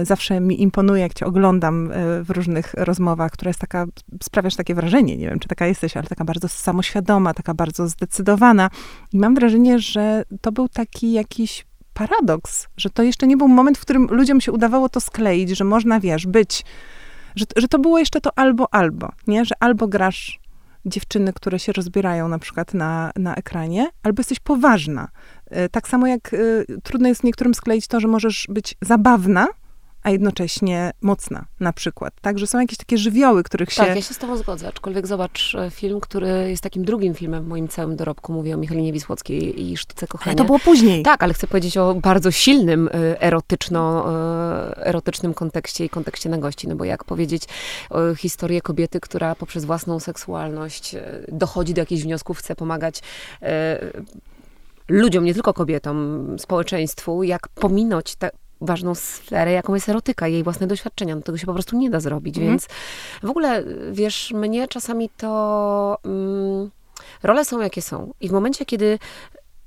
y, 0.00 0.04
zawsze 0.04 0.40
mi 0.40 0.62
imponuje, 0.62 1.02
jak 1.02 1.14
cię 1.14 1.26
oglądam 1.26 1.92
y, 1.92 2.24
w 2.24 2.30
różnych 2.30 2.47
różnych 2.48 2.74
rozmowach, 2.74 3.32
która 3.32 3.48
jest 3.48 3.60
taka, 3.60 3.86
sprawiasz 4.22 4.56
takie 4.56 4.74
wrażenie, 4.74 5.16
nie 5.16 5.28
wiem, 5.28 5.38
czy 5.38 5.48
taka 5.48 5.66
jesteś, 5.66 5.96
ale 5.96 6.06
taka 6.06 6.24
bardzo 6.24 6.48
samoświadoma, 6.48 7.34
taka 7.34 7.54
bardzo 7.54 7.88
zdecydowana. 7.88 8.70
I 9.12 9.18
mam 9.18 9.34
wrażenie, 9.34 9.78
że 9.78 10.24
to 10.40 10.52
był 10.52 10.68
taki 10.68 11.12
jakiś 11.12 11.66
paradoks, 11.94 12.68
że 12.76 12.90
to 12.90 13.02
jeszcze 13.02 13.26
nie 13.26 13.36
był 13.36 13.48
moment, 13.48 13.78
w 13.78 13.80
którym 13.80 14.06
ludziom 14.10 14.40
się 14.40 14.52
udawało 14.52 14.88
to 14.88 15.00
skleić, 15.00 15.50
że 15.50 15.64
można, 15.64 16.00
wiesz, 16.00 16.26
być 16.26 16.64
że, 17.36 17.44
że 17.56 17.68
to 17.68 17.78
było 17.78 17.98
jeszcze 17.98 18.20
to 18.20 18.38
albo, 18.38 18.74
albo, 18.74 19.12
nie? 19.26 19.44
Że 19.44 19.54
albo 19.60 19.88
grasz 19.88 20.40
dziewczyny, 20.86 21.32
które 21.32 21.58
się 21.58 21.72
rozbierają 21.72 22.28
na 22.28 22.38
przykład 22.38 22.74
na, 22.74 23.10
na 23.16 23.34
ekranie, 23.34 23.90
albo 24.02 24.20
jesteś 24.20 24.40
poważna. 24.40 25.08
E, 25.46 25.68
tak 25.68 25.88
samo 25.88 26.06
jak 26.06 26.32
y, 26.32 26.66
trudno 26.82 27.08
jest 27.08 27.24
niektórym 27.24 27.54
skleić 27.54 27.86
to, 27.86 28.00
że 28.00 28.08
możesz 28.08 28.46
być 28.48 28.74
zabawna, 28.82 29.46
a 30.08 30.10
jednocześnie 30.10 30.90
mocna, 31.00 31.44
na 31.60 31.72
przykład. 31.72 32.14
Także 32.20 32.46
są 32.46 32.60
jakieś 32.60 32.78
takie 32.78 32.98
żywioły, 32.98 33.42
których 33.42 33.72
się... 33.72 33.82
Tak, 33.82 33.96
ja 33.96 34.02
się 34.02 34.14
z 34.14 34.18
tobą 34.18 34.36
zgodzę, 34.36 34.68
aczkolwiek 34.68 35.06
zobacz 35.06 35.54
e, 35.54 35.70
film, 35.70 36.00
który 36.00 36.46
jest 36.50 36.62
takim 36.62 36.84
drugim 36.84 37.14
filmem 37.14 37.44
w 37.44 37.48
moim 37.48 37.68
całym 37.68 37.96
dorobku, 37.96 38.32
mówię 38.32 38.54
o 38.54 38.58
Michalinie 38.58 38.92
Wisłockiej 38.92 39.62
i 39.62 39.76
Sztuce 39.76 40.06
Kochania. 40.06 40.30
Ale 40.30 40.36
to 40.36 40.44
było 40.44 40.58
później. 40.58 41.02
Tak, 41.02 41.22
ale 41.22 41.34
chcę 41.34 41.46
powiedzieć 41.46 41.76
o 41.76 41.94
bardzo 41.94 42.30
silnym 42.30 42.88
e, 42.88 43.22
erotyczno, 43.22 44.04
e, 44.12 44.86
erotycznym 44.86 45.34
kontekście 45.34 45.84
i 45.84 45.88
kontekście 45.88 46.28
nagości, 46.28 46.68
no 46.68 46.76
bo 46.76 46.84
jak 46.84 47.04
powiedzieć 47.04 47.42
historię 48.16 48.60
kobiety, 48.60 49.00
która 49.00 49.34
poprzez 49.34 49.64
własną 49.64 50.00
seksualność 50.00 50.96
dochodzi 51.28 51.74
do 51.74 51.80
jakichś 51.80 52.02
wniosków, 52.02 52.38
chce 52.38 52.56
pomagać 52.56 53.02
ludziom, 54.88 55.24
nie 55.24 55.34
tylko 55.34 55.54
kobietom, 55.54 56.26
społeczeństwu, 56.38 57.22
jak 57.22 57.48
pominąć 57.48 58.16
te, 58.16 58.30
ważną 58.60 58.94
sferę, 58.94 59.52
jaką 59.52 59.74
jest 59.74 59.88
erotyka, 59.88 60.28
jej 60.28 60.42
własne 60.42 60.66
doświadczenia. 60.66 61.16
No, 61.16 61.22
tego 61.22 61.38
się 61.38 61.46
po 61.46 61.54
prostu 61.54 61.76
nie 61.76 61.90
da 61.90 62.00
zrobić, 62.00 62.36
mhm. 62.36 62.52
więc 62.52 62.66
w 63.22 63.30
ogóle, 63.30 63.64
wiesz, 63.92 64.32
mnie 64.34 64.68
czasami 64.68 65.10
to... 65.16 65.98
Mm, 66.04 66.70
role 67.22 67.44
są 67.44 67.60
jakie 67.60 67.82
są. 67.82 68.12
I 68.20 68.28
w 68.28 68.32
momencie, 68.32 68.64
kiedy 68.64 68.98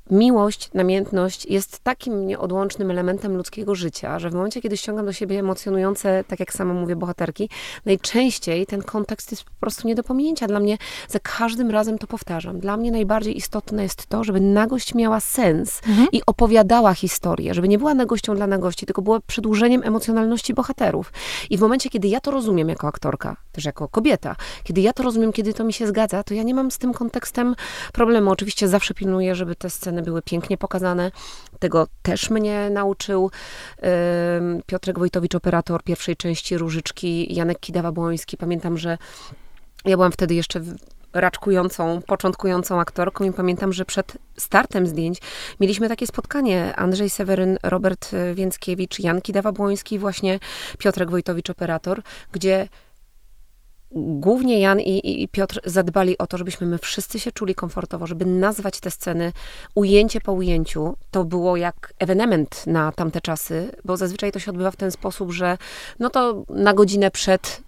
miłość, 0.09 0.69
namiętność 0.73 1.45
jest 1.45 1.79
takim 1.79 2.27
nieodłącznym 2.27 2.91
elementem 2.91 3.37
ludzkiego 3.37 3.75
życia, 3.75 4.19
że 4.19 4.29
w 4.29 4.33
momencie, 4.33 4.61
kiedy 4.61 4.77
ściągam 4.77 5.05
do 5.05 5.13
siebie 5.13 5.39
emocjonujące, 5.39 6.23
tak 6.27 6.39
jak 6.39 6.53
sama 6.53 6.73
mówię, 6.73 6.95
bohaterki, 6.95 7.49
najczęściej 7.85 8.65
ten 8.65 8.81
kontekst 8.81 9.31
jest 9.31 9.43
po 9.43 9.51
prostu 9.59 9.87
nie 9.87 9.95
do 9.95 10.03
pominięcia. 10.03 10.47
Dla 10.47 10.59
mnie 10.59 10.77
za 11.07 11.19
każdym 11.19 11.71
razem 11.71 11.97
to 11.97 12.07
powtarzam. 12.07 12.59
Dla 12.59 12.77
mnie 12.77 12.91
najbardziej 12.91 13.37
istotne 13.37 13.83
jest 13.83 14.05
to, 14.05 14.23
żeby 14.23 14.39
nagość 14.39 14.95
miała 14.95 15.19
sens 15.19 15.81
mhm. 15.87 16.07
i 16.11 16.21
opowiadała 16.25 16.93
historię, 16.93 17.53
żeby 17.53 17.67
nie 17.67 17.77
była 17.77 17.93
nagością 17.93 18.35
dla 18.35 18.47
nagości, 18.47 18.85
tylko 18.85 19.01
była 19.01 19.19
przedłużeniem 19.19 19.81
emocjonalności 19.83 20.53
bohaterów. 20.53 21.13
I 21.49 21.57
w 21.57 21.61
momencie, 21.61 21.89
kiedy 21.89 22.07
ja 22.07 22.19
to 22.19 22.31
rozumiem 22.31 22.69
jako 22.69 22.87
aktorka, 22.87 23.37
też 23.51 23.65
jako 23.65 23.87
kobieta, 23.87 24.35
kiedy 24.63 24.81
ja 24.81 24.93
to 24.93 25.03
rozumiem, 25.03 25.33
kiedy 25.33 25.53
to 25.53 25.63
mi 25.63 25.73
się 25.73 25.87
zgadza, 25.87 26.23
to 26.23 26.33
ja 26.33 26.43
nie 26.43 26.53
mam 26.53 26.71
z 26.71 26.77
tym 26.77 26.93
kontekstem 26.93 27.55
problemu. 27.93 28.31
Oczywiście 28.31 28.67
zawsze 28.67 28.93
pilnuję, 28.93 29.35
żeby 29.35 29.55
te 29.55 29.69
sceny 29.69 29.90
sceny 29.91 30.01
były 30.01 30.21
pięknie 30.21 30.57
pokazane. 30.57 31.11
Tego 31.59 31.87
też 32.01 32.29
mnie 32.29 32.69
nauczył 32.69 33.31
Piotrek 34.65 34.99
Wojtowicz, 34.99 35.35
operator 35.35 35.83
pierwszej 35.83 36.15
części 36.15 36.57
Różyczki, 36.57 37.35
Janek 37.35 37.59
Kidawa-Błoński. 37.59 38.37
Pamiętam, 38.37 38.77
że 38.77 38.97
ja 39.85 39.97
byłam 39.97 40.11
wtedy 40.11 40.33
jeszcze 40.35 40.61
raczkującą, 41.13 42.01
początkującą 42.07 42.79
aktorką 42.79 43.23
i 43.23 43.33
pamiętam, 43.33 43.73
że 43.73 43.85
przed 43.85 44.17
startem 44.37 44.87
zdjęć 44.87 45.19
mieliśmy 45.59 45.89
takie 45.89 46.07
spotkanie. 46.07 46.75
Andrzej 46.75 47.09
Seweryn, 47.09 47.57
Robert 47.63 48.11
Więckiewicz, 48.33 48.99
Jan 48.99 49.19
Kidawa-Błoński, 49.19 49.99
właśnie 49.99 50.39
Piotrek 50.77 51.11
Wojtowicz, 51.11 51.49
operator, 51.49 52.01
gdzie 52.31 52.67
głównie 53.95 54.59
Jan 54.59 54.79
i, 54.79 55.23
i, 55.23 55.27
Piotr 55.27 55.59
zadbali 55.65 56.17
o 56.17 56.27
to, 56.27 56.37
żebyśmy 56.37 56.67
my 56.67 56.77
wszyscy 56.77 57.19
się 57.19 57.31
czuli 57.31 57.55
komfortowo, 57.55 58.07
żeby 58.07 58.25
nazwać 58.25 58.79
te 58.79 58.91
sceny 58.91 59.33
ujęcie 59.75 60.21
po 60.21 60.33
ujęciu. 60.33 60.97
To 61.11 61.23
było 61.23 61.57
jak 61.57 61.93
ewenement 61.99 62.67
na 62.67 62.91
tamte 62.91 63.21
czasy, 63.21 63.71
bo 63.85 63.97
zazwyczaj 63.97 64.31
to 64.31 64.39
się 64.39 64.51
odbywa 64.51 64.71
w 64.71 64.75
ten 64.75 64.91
sposób, 64.91 65.31
że 65.31 65.57
no 65.99 66.09
to 66.09 66.43
na 66.49 66.73
godzinę 66.73 67.11
przed 67.11 67.61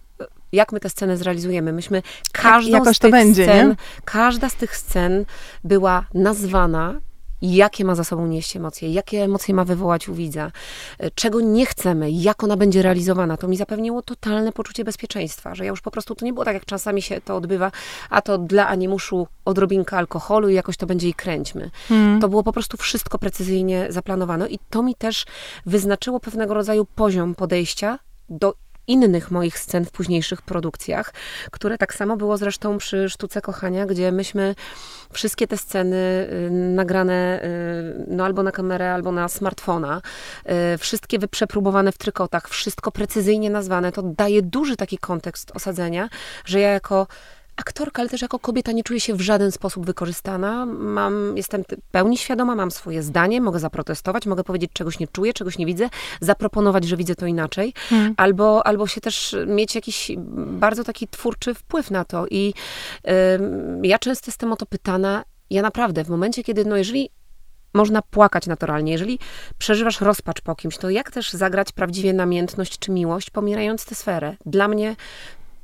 jak 0.52 0.72
my 0.72 0.80
tę 0.80 0.90
scenę 0.90 1.18
zrealizujemy. 1.18 1.74
Myśmy 1.74 2.02
każdą 2.32 2.94
z 2.94 3.00
tych 3.00 3.12
będzie, 3.12 3.44
scen, 3.44 3.70
nie? 3.70 3.76
każda 4.06 4.50
z 4.50 4.56
tych 4.56 4.78
scen 4.78 5.26
była 5.64 6.06
nazwana 6.14 7.00
jakie 7.42 7.86
ma 7.86 7.96
za 7.96 8.04
sobą 8.04 8.28
nieść 8.28 8.56
emocje, 8.56 8.90
jakie 8.90 9.24
emocje 9.24 9.54
ma 9.54 9.66
wywołać 9.66 10.10
u 10.10 10.14
widza, 10.14 10.52
e, 11.00 11.12
czego 11.12 11.42
nie 11.42 11.66
chcemy, 11.66 12.12
jak 12.12 12.44
ona 12.44 12.58
będzie 12.58 12.82
realizowana. 12.82 13.38
To 13.38 13.48
mi 13.48 13.58
zapewniło 13.58 14.02
totalne 14.02 14.52
poczucie 14.52 14.84
bezpieczeństwa, 14.84 15.56
że 15.56 15.66
ja 15.66 15.70
już 15.70 15.82
po 15.82 15.92
prostu, 15.92 16.16
to 16.16 16.26
nie 16.26 16.34
było 16.34 16.46
tak, 16.46 16.54
jak 16.54 16.66
czasami 16.66 17.02
się 17.02 17.22
to 17.22 17.36
odbywa, 17.36 17.72
a 18.10 18.22
to 18.22 18.38
dla 18.38 18.68
animuszu 18.68 19.28
odrobinka 19.46 19.98
alkoholu 19.98 20.50
i 20.50 20.54
jakoś 20.54 20.78
to 20.78 20.86
będzie 20.86 21.10
i 21.10 21.14
kręćmy. 21.14 21.70
Hmm. 21.88 22.22
To 22.22 22.30
było 22.30 22.44
po 22.44 22.54
prostu 22.54 22.78
wszystko 22.78 23.18
precyzyjnie 23.18 23.88
zaplanowane 23.90 24.50
i 24.50 24.60
to 24.70 24.84
mi 24.84 24.96
też 24.96 25.26
wyznaczyło 25.66 26.20
pewnego 26.20 26.54
rodzaju 26.54 26.86
poziom 26.86 27.36
podejścia 27.36 28.00
do 28.30 28.54
innych 28.88 29.32
moich 29.32 29.60
scen 29.60 29.86
w 29.86 29.92
późniejszych 29.92 30.42
produkcjach, 30.42 31.14
które 31.52 31.78
tak 31.78 31.94
samo 31.94 32.18
było 32.18 32.38
zresztą 32.38 32.78
przy 32.78 33.10
Sztuce 33.10 33.42
Kochania, 33.42 33.86
gdzie 33.86 34.12
myśmy 34.12 34.56
wszystkie 35.12 35.48
te 35.48 35.58
sceny 35.58 36.28
y, 36.48 36.52
nagrane 36.52 37.44
y, 37.44 38.06
no 38.08 38.26
albo 38.26 38.44
na 38.44 38.52
kamerę, 38.52 38.94
albo 38.94 39.12
na 39.12 39.28
smartfona, 39.28 40.02
y, 40.74 40.78
wszystkie 40.78 41.20
przepróbowane 41.20 41.92
w 41.92 41.98
trykotach, 41.98 42.50
wszystko 42.50 42.92
precyzyjnie 42.92 43.50
nazwane, 43.50 43.92
to 43.92 44.02
daje 44.02 44.42
duży 44.42 44.76
taki 44.76 44.98
kontekst 44.98 45.52
osadzenia, 45.56 46.10
że 46.46 46.60
ja 46.60 46.70
jako 46.70 47.08
aktorka, 47.56 48.02
ale 48.02 48.10
też 48.10 48.22
jako 48.22 48.40
kobieta 48.40 48.72
nie 48.72 48.84
czuję 48.84 49.00
się 49.00 49.14
w 49.14 49.22
żaden 49.22 49.52
sposób 49.52 49.86
wykorzystana. 49.86 50.66
Mam, 50.66 51.38
jestem 51.38 51.64
pełni 51.92 52.18
świadoma, 52.18 52.56
mam 52.56 52.72
swoje 52.72 53.04
zdanie, 53.04 53.42
mogę 53.42 53.60
zaprotestować, 53.60 54.26
mogę 54.26 54.44
powiedzieć, 54.44 54.72
czegoś 54.74 55.00
nie 55.00 55.08
czuję, 55.08 55.34
czegoś 55.34 55.58
nie 55.58 55.66
widzę, 55.66 55.90
zaproponować, 56.22 56.84
że 56.84 56.98
widzę 56.98 57.16
to 57.16 57.26
inaczej, 57.26 57.74
hmm. 57.90 58.14
albo, 58.18 58.68
albo 58.68 58.88
się 58.88 59.02
też 59.02 59.36
mieć 59.48 59.76
jakiś 59.76 60.12
bardzo 60.36 60.84
taki 60.84 61.08
twórczy 61.08 61.54
wpływ 61.54 61.92
na 61.92 62.06
to. 62.06 62.26
I 62.32 62.54
y, 63.08 63.12
ja 63.84 64.00
często 64.00 64.30
jestem 64.30 64.52
o 64.52 64.56
to 64.56 64.66
pytana, 64.66 65.24
ja 65.50 65.62
naprawdę 65.62 66.04
w 66.04 66.10
momencie, 66.10 66.44
kiedy, 66.44 66.66
no 66.66 66.78
jeżeli 66.78 67.10
można 67.74 68.02
płakać 68.02 68.48
naturalnie. 68.48 68.92
Jeżeli 68.92 69.20
przeżywasz 69.58 70.02
rozpacz 70.02 70.42
po 70.42 70.56
kimś, 70.56 70.78
to 70.78 70.90
jak 70.90 71.12
też 71.12 71.32
zagrać 71.32 71.72
prawdziwie 71.72 72.14
namiętność 72.14 72.80
czy 72.80 72.92
miłość, 72.92 73.30
pomierając 73.30 73.86
tę 73.86 73.96
sferę? 73.96 74.36
Dla 74.46 74.68
mnie 74.68 74.96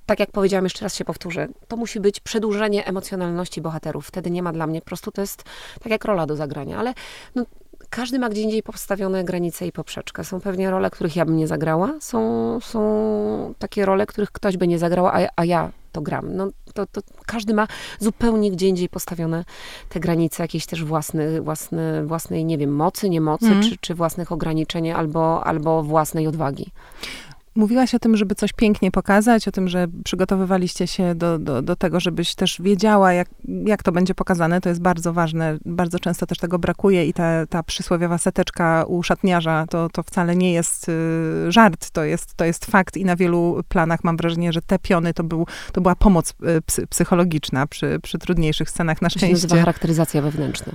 tak 0.10 0.20
jak 0.20 0.32
powiedziałam, 0.32 0.64
jeszcze 0.64 0.86
raz 0.86 0.96
się 0.96 1.06
powtórzę, 1.06 1.48
to 1.68 1.78
musi 1.78 2.00
być 2.00 2.20
przedłużenie 2.20 2.86
emocjonalności 2.86 3.62
bohaterów. 3.62 4.08
Wtedy 4.08 4.32
nie 4.32 4.44
ma 4.44 4.54
dla 4.54 4.68
mnie, 4.68 4.82
po 4.82 4.86
prostu 4.86 5.12
to 5.12 5.22
jest 5.22 5.44
tak 5.84 5.92
jak 5.92 6.06
rola 6.06 6.26
do 6.26 6.36
zagrania, 6.36 6.78
ale 6.78 6.94
no, 7.36 7.46
każdy 7.90 8.20
ma 8.20 8.30
gdzie 8.30 8.42
indziej 8.42 8.64
postawione 8.64 9.24
granice 9.24 9.68
i 9.68 9.72
poprzeczkę. 9.72 10.24
Są 10.24 10.42
pewnie 10.42 10.70
role, 10.70 10.90
których 10.90 11.16
ja 11.16 11.26
bym 11.26 11.38
nie 11.38 11.48
zagrała, 11.48 11.94
są, 12.00 12.60
są 12.62 13.54
takie 13.60 13.86
role, 13.86 14.06
których 14.06 14.32
ktoś 14.32 14.58
by 14.58 14.68
nie 14.68 14.80
zagrała, 14.80 15.14
a, 15.14 15.28
a 15.36 15.46
ja 15.46 15.72
to 15.92 16.02
gram. 16.02 16.36
No, 16.36 16.48
to, 16.74 16.86
to 16.86 17.02
każdy 17.26 17.54
ma 17.54 17.68
zupełnie 18.00 18.52
gdzie 18.52 18.68
indziej 18.68 18.90
postawione 18.90 19.46
te 19.90 20.00
granice, 20.00 20.44
jakieś 20.44 20.66
też 20.66 20.84
własne, 20.84 21.42
własne, 21.42 22.06
własnej, 22.06 22.46
nie 22.46 22.58
wiem, 22.58 22.76
mocy, 22.76 23.10
niemocy, 23.10 23.46
mm. 23.46 23.64
czy, 23.64 23.78
czy 23.78 23.96
własnych 23.96 24.32
ograniczeń, 24.32 24.92
albo, 24.92 25.44
albo 25.44 25.84
własnej 25.84 26.28
odwagi. 26.28 26.72
Mówiłaś 27.60 27.96
o 27.96 28.00
tym, 28.00 28.18
żeby 28.18 28.36
coś 28.36 28.54
pięknie 28.54 28.92
pokazać, 28.92 29.48
o 29.48 29.52
tym, 29.52 29.68
że 29.68 29.88
przygotowywaliście 30.04 30.88
się 30.88 31.16
do, 31.16 31.40
do, 31.40 31.62
do 31.62 31.76
tego, 31.76 32.00
żebyś 32.00 32.36
też 32.36 32.62
wiedziała, 32.62 33.14
jak, 33.14 33.30
jak 33.66 33.84
to 33.84 33.92
będzie 33.92 34.16
pokazane. 34.16 34.62
To 34.62 34.70
jest 34.70 34.82
bardzo 34.82 35.14
ważne. 35.14 35.58
Bardzo 35.66 36.00
często 36.00 36.26
też 36.26 36.38
tego 36.38 36.60
brakuje 36.60 37.06
i 37.06 37.14
ta, 37.14 37.46
ta 37.46 37.64
przysłowiowa 37.64 38.18
seteczka 38.18 38.86
u 38.88 39.04
szatniarza 39.04 39.66
to, 39.70 39.90
to 39.90 40.04
wcale 40.04 40.36
nie 40.36 40.54
jest 40.54 40.90
y, 40.90 41.52
żart, 41.52 41.90
to 41.92 42.04
jest, 42.04 42.36
to 42.36 42.46
jest 42.46 42.66
fakt 42.66 42.98
i 42.98 43.06
na 43.06 43.16
wielu 43.16 43.64
planach 43.70 44.04
mam 44.04 44.18
wrażenie, 44.18 44.54
że 44.54 44.62
te 44.62 44.80
piony 44.80 45.14
to, 45.14 45.24
był, 45.24 45.48
to 45.74 45.82
była 45.82 45.96
pomoc 45.96 46.32
y, 46.58 46.62
psy, 46.62 46.88
psychologiczna 46.88 47.68
przy, 47.68 48.00
przy 48.04 48.18
trudniejszych 48.18 48.70
scenach. 48.70 49.02
Na 49.02 49.10
szczęście. 49.10 49.48
To 49.48 49.56
się 49.56 49.60
charakteryzacja 49.60 50.22
wewnętrzna. 50.22 50.74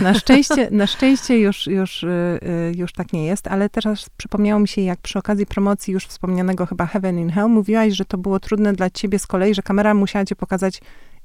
Na 0.00 0.14
szczęście, 0.14 0.68
na 0.70 0.86
szczęście 0.86 1.38
już, 1.38 1.66
już, 1.66 2.02
y, 2.02 2.38
już 2.76 2.92
tak 2.92 3.12
nie 3.12 3.26
jest, 3.26 3.46
ale 3.46 3.68
teraz 3.68 4.10
przypomniało 4.16 4.60
mi 4.60 4.68
się, 4.68 4.82
jak 4.82 4.98
przy 4.98 5.18
okazji 5.18 5.46
promocji 5.46 5.94
już 5.94 6.06
wspomnianego 6.18 6.66
chyba 6.66 6.86
Heaven 6.86 7.18
in 7.18 7.30
Hell, 7.30 7.48
mówiłaś, 7.48 7.94
że 7.94 8.04
to 8.04 8.18
było 8.18 8.40
trudne 8.40 8.72
dla 8.72 8.90
ciebie 8.90 9.18
z 9.18 9.26
kolei, 9.26 9.54
że 9.54 9.62
kamera 9.62 9.94
musiała 9.94 10.24
cię 10.24 10.36
pokazać 10.36 10.80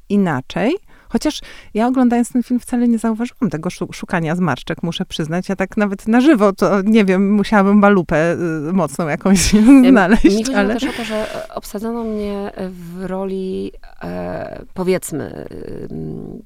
inaczej. 0.09 0.75
Chociaż 1.09 1.39
ja 1.73 1.87
oglądając 1.87 2.31
ten 2.31 2.43
film 2.43 2.59
wcale 2.59 2.87
nie 2.87 2.97
zauważyłam 2.97 3.49
tego 3.49 3.69
szukania 3.69 4.35
zmarszczek, 4.35 4.83
muszę 4.83 5.05
przyznać. 5.05 5.49
Ja 5.49 5.55
tak 5.55 5.77
nawet 5.77 6.07
na 6.07 6.21
żywo, 6.21 6.53
to 6.53 6.81
nie 6.81 7.05
wiem, 7.05 7.33
musiałabym 7.33 7.81
balupę 7.81 8.33
y, 8.69 8.73
mocną 8.73 9.07
jakąś 9.07 9.39
znaleźć. 9.89 10.23
Mi 10.23 10.43
chodzi 10.43 10.55
ale... 10.55 10.73
też 10.73 10.83
o 10.83 10.97
to, 10.97 11.03
że 11.03 11.27
obsadzono 11.55 12.03
mnie 12.03 12.51
w 12.69 13.05
roli, 13.05 13.71
e, 14.03 14.65
powiedzmy, 14.73 15.45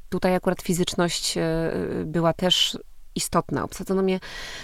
tutaj 0.10 0.36
akurat 0.36 0.62
fizyczność 0.62 1.38
e, 1.38 1.72
była 2.06 2.34
też 2.34 2.77
istotna. 3.18 3.64
Obsadzono 3.64 4.02
mnie 4.02 4.20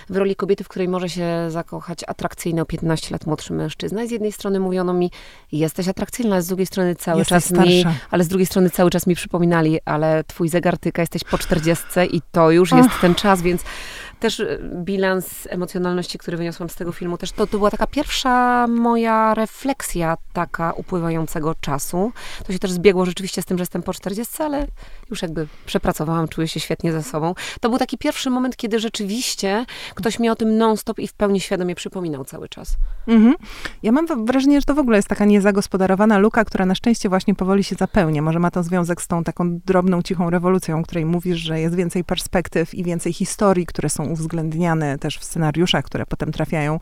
w 0.10 0.18
roli 0.18 0.36
kobiety, 0.36 0.64
w 0.64 0.68
której 0.68 0.88
może 0.88 1.10
się 1.10 1.28
zakochać 1.50 2.00
atrakcyjny 2.08 2.62
o 2.62 2.66
15 2.66 3.08
lat 3.12 3.26
młodszy 3.26 3.54
mężczyzna. 3.54 4.04
I 4.04 4.08
z 4.08 4.12
jednej 4.12 4.32
strony 4.32 4.60
mówiono 4.60 4.94
mi, 4.94 5.12
jesteś 5.52 5.88
atrakcyjna, 5.88 6.36
ale 6.36 6.42
z 6.42 6.48
drugiej 6.48 6.66
strony 6.66 6.96
cały 6.96 7.20
jesteś 7.20 7.36
czas 7.36 7.46
starsza. 7.46 7.90
mi, 7.90 7.96
ale 8.12 8.24
z 8.24 8.28
drugiej 8.28 8.46
strony 8.46 8.70
cały 8.70 8.90
czas 8.90 9.08
mi 9.08 9.16
przypominali, 9.16 9.80
ale 9.86 10.24
twój 10.24 10.50
zegar 10.50 10.78
tyka, 10.78 11.02
jesteś 11.02 11.24
po 11.24 11.38
40 11.38 11.86
i 12.12 12.22
to 12.32 12.52
już 12.52 12.72
jest 12.72 12.90
ten 13.02 13.16
czas, 13.16 13.42
więc 13.42 13.62
też 14.24 14.39
e, 14.39 14.60
bilans 14.74 15.48
emocjonalności, 15.50 16.18
który 16.18 16.38
wyniosłam 16.38 16.70
z 16.70 16.75
tego 16.75 16.92
filmu, 16.92 17.18
też 17.18 17.32
to, 17.32 17.48
to 17.48 17.58
była 17.58 17.72
taka 17.72 17.88
pierwsza 17.88 18.68
moja 18.68 19.34
refleksja 19.34 20.18
taka 20.34 20.72
upływającego 20.72 21.56
czasu. 21.56 22.12
To 22.48 22.53
się 22.53 22.60
też 22.60 22.72
zbiegło 22.72 23.06
rzeczywiście 23.06 23.42
z 23.42 23.46
tym, 23.46 23.58
że 23.58 23.62
jestem 23.62 23.84
po 23.84 23.94
40, 23.94 24.44
ale 24.44 24.68
już 25.10 25.22
jakby 25.22 25.48
przepracowałam, 25.65 26.27
czuję 26.27 26.48
się 26.48 26.60
świetnie 26.60 26.92
ze 26.92 27.03
sobą. 27.03 27.34
To 27.62 27.70
był 27.70 27.80
taki 27.80 27.98
pierwszy 27.98 28.30
moment, 28.30 28.56
kiedy 28.56 28.80
rzeczywiście 28.80 29.65
ktoś 29.96 30.20
mi 30.20 30.30
o 30.30 30.36
tym 30.36 30.58
non-stop 30.58 31.00
i 31.00 31.08
w 31.08 31.13
pełni 31.13 31.39
świadomie 31.39 31.75
przypominał 31.75 32.25
cały 32.25 32.50
czas. 32.50 32.75
Mhm. 33.08 33.36
Ja 33.84 33.92
mam 33.92 34.25
wrażenie, 34.25 34.62
że 34.62 34.65
to 34.65 34.74
w 34.74 34.80
ogóle 34.80 34.98
jest 34.98 35.08
taka 35.08 35.25
niezagospodarowana 35.25 36.18
luka, 36.18 36.46
która 36.46 36.65
na 36.65 36.75
szczęście 36.75 37.10
właśnie 37.10 37.36
powoli 37.36 37.63
się 37.63 37.75
zapełnia. 37.75 38.22
Może 38.22 38.39
ma 38.39 38.51
to 38.51 38.63
związek 38.63 39.01
z 39.01 39.08
tą 39.08 39.24
taką 39.24 39.60
drobną, 39.65 40.01
cichą 40.01 40.30
rewolucją, 40.30 40.80
o 40.80 40.84
której 40.84 41.06
mówisz, 41.06 41.38
że 41.38 41.60
jest 41.60 41.75
więcej 41.75 42.03
perspektyw 42.03 42.74
i 42.74 42.84
więcej 42.84 43.13
historii, 43.13 43.65
które 43.65 43.89
są 43.89 44.12
uwzględniane 44.13 44.98
też 44.98 45.17
w 45.17 45.24
scenariuszach, 45.24 45.86
które 45.86 46.05
potem 46.05 46.32
trafiają 46.32 46.79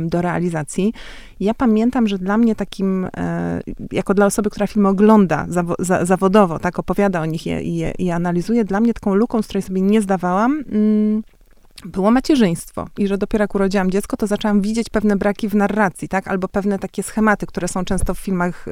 do 0.00 0.22
realizacji. 0.22 0.92
Ja 1.40 1.54
pamiętam, 1.54 2.08
że 2.08 2.18
dla 2.18 2.38
mnie 2.38 2.54
takim, 2.54 3.08
e, 3.16 3.60
jako 3.92 4.14
dla 4.14 4.26
osoby, 4.26 4.50
która 4.50 4.66
film 4.66 4.86
ogląda 4.86 5.46
zawo 5.48 5.74
za, 5.78 6.04
zawodowo, 6.04 6.58
tak, 6.58 6.78
opowiada 6.78 7.20
o 7.20 7.26
nich 7.26 7.46
i, 7.46 7.50
i, 7.50 8.04
i 8.04 8.10
analizuje, 8.10 8.64
dla 8.64 8.80
mnie 8.80 8.94
taką 8.94 9.14
luką, 9.14 9.42
z 9.42 9.46
której 9.46 9.62
sobie 9.62 9.80
nie 9.80 10.00
zdawałam, 10.00 10.64
mm, 10.72 11.22
było 11.84 12.10
macierzyństwo 12.10 12.88
i 12.98 13.06
że 13.06 13.18
dopiero 13.18 13.42
jak 13.42 13.54
urodziłam 13.54 13.90
dziecko, 13.90 14.16
to 14.16 14.26
zaczęłam 14.26 14.60
widzieć 14.60 14.90
pewne 14.90 15.16
braki 15.16 15.48
w 15.48 15.54
narracji, 15.54 16.08
tak? 16.08 16.28
Albo 16.28 16.48
pewne 16.48 16.78
takie 16.78 17.02
schematy, 17.02 17.46
które 17.46 17.68
są 17.68 17.84
często 17.84 18.14
w 18.14 18.18
filmach 18.18 18.68
y, 18.68 18.70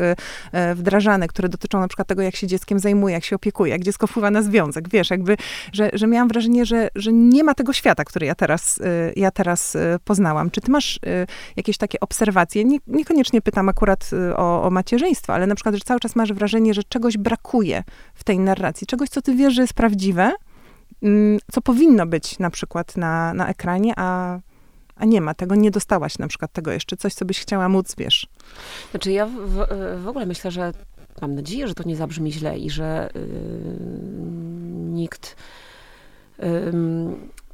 y, 0.58 0.74
wdrażane, 0.74 1.28
które 1.28 1.48
dotyczą 1.48 1.80
na 1.80 1.88
przykład 1.88 2.08
tego, 2.08 2.22
jak 2.22 2.36
się 2.36 2.46
dzieckiem 2.46 2.78
zajmuje, 2.78 3.14
jak 3.14 3.24
się 3.24 3.36
opiekuje, 3.36 3.72
jak 3.72 3.82
dziecko 3.82 4.06
wpływa 4.06 4.30
na 4.30 4.42
związek. 4.42 4.88
Wiesz, 4.88 5.10
jakby, 5.10 5.36
że, 5.72 5.90
że 5.92 6.06
miałam 6.06 6.28
wrażenie, 6.28 6.66
że, 6.66 6.88
że 6.94 7.12
nie 7.12 7.44
ma 7.44 7.54
tego 7.54 7.72
świata, 7.72 8.04
który 8.04 8.26
ja 8.26 8.34
teraz, 8.34 8.78
y, 8.78 9.12
ja 9.16 9.30
teraz 9.30 9.76
poznałam. 10.04 10.50
Czy 10.50 10.60
ty 10.60 10.70
masz 10.70 11.00
jakieś 11.56 11.76
takie 11.76 12.00
obserwacje? 12.00 12.64
Nie, 12.64 12.78
niekoniecznie 12.86 13.40
pytam 13.40 13.68
akurat 13.68 14.10
o, 14.36 14.62
o 14.62 14.70
macierzyństwo, 14.70 15.34
ale 15.34 15.46
na 15.46 15.54
przykład, 15.54 15.74
że 15.74 15.80
cały 15.80 16.00
czas 16.00 16.16
masz 16.16 16.32
wrażenie, 16.32 16.74
że 16.74 16.82
czegoś 16.84 17.16
brakuje 17.16 17.84
w 18.14 18.24
tej 18.24 18.38
narracji, 18.38 18.86
czegoś, 18.86 19.08
co 19.08 19.22
ty 19.22 19.34
wiesz, 19.34 19.54
że 19.54 19.62
jest 19.62 19.74
prawdziwe, 19.74 20.32
co 21.52 21.60
powinno 21.60 22.06
być 22.06 22.38
na 22.38 22.50
przykład 22.50 22.96
na, 22.96 23.34
na 23.34 23.48
ekranie, 23.48 23.92
a, 23.96 24.38
a 24.96 25.04
nie 25.04 25.20
ma 25.20 25.34
tego, 25.34 25.54
nie 25.54 25.70
dostałaś 25.70 26.18
na 26.18 26.28
przykład 26.28 26.52
tego 26.52 26.72
jeszcze, 26.72 26.96
coś, 26.96 27.14
co 27.14 27.24
byś 27.24 27.40
chciała 27.40 27.68
móc, 27.68 27.94
wiesz. 27.98 28.26
Znaczy 28.90 29.12
ja 29.12 29.26
w, 29.26 29.66
w 30.02 30.08
ogóle 30.08 30.26
myślę, 30.26 30.50
że 30.50 30.72
mam 31.22 31.34
nadzieję, 31.34 31.68
że 31.68 31.74
to 31.74 31.88
nie 31.88 31.96
zabrzmi 31.96 32.32
źle 32.32 32.58
i 32.58 32.70
że 32.70 33.10
yy, 33.14 33.20
nikt 34.92 35.36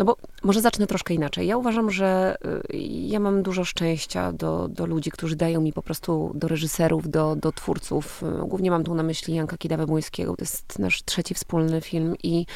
no 0.00 0.04
bo 0.04 0.16
może 0.42 0.60
zacznę 0.60 0.86
troszkę 0.86 1.14
inaczej. 1.14 1.46
Ja 1.46 1.56
uważam, 1.56 1.90
że 1.90 2.36
y, 2.74 2.76
ja 2.78 3.20
mam 3.20 3.42
dużo 3.42 3.64
szczęścia 3.64 4.32
do, 4.32 4.68
do 4.68 4.86
ludzi, 4.86 5.10
którzy 5.10 5.36
dają 5.36 5.60
mi 5.60 5.72
po 5.72 5.82
prostu, 5.82 6.32
do 6.34 6.48
reżyserów, 6.48 7.10
do, 7.10 7.36
do 7.36 7.52
twórców. 7.52 8.22
Y, 8.22 8.48
głównie 8.48 8.70
mam 8.70 8.84
tu 8.84 8.94
na 8.94 9.02
myśli 9.02 9.34
Janka 9.34 9.56
Kidawę-Błońskiego. 9.56 10.36
To 10.36 10.42
jest 10.42 10.78
nasz 10.78 11.02
trzeci 11.02 11.34
wspólny 11.34 11.80
film 11.80 12.14
i 12.22 12.46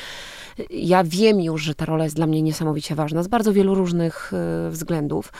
ja 0.71 1.05
wiem 1.05 1.41
już, 1.41 1.63
że 1.63 1.75
ta 1.75 1.85
rola 1.85 2.05
jest 2.05 2.17
dla 2.17 2.27
mnie 2.27 2.43
niesamowicie 2.43 2.95
ważna 2.95 3.23
z 3.23 3.29
bardzo 3.29 3.53
wielu 3.53 3.75
różnych 3.75 4.33
y, 4.67 4.71
względów. 4.71 5.33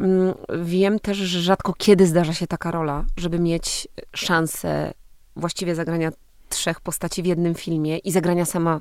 Mm, 0.00 0.34
wiem 0.62 0.98
też, 0.98 1.16
że 1.16 1.40
rzadko 1.40 1.74
kiedy 1.78 2.06
zdarza 2.06 2.34
się 2.34 2.46
taka 2.46 2.70
rola, 2.70 3.04
żeby 3.16 3.38
mieć 3.38 3.88
szansę 4.14 4.92
właściwie 5.36 5.74
zagrania 5.74 6.10
trzech 6.48 6.80
postaci 6.80 7.22
w 7.22 7.26
jednym 7.26 7.54
filmie 7.54 7.98
i 7.98 8.12
zagrania 8.12 8.44
sama 8.44 8.80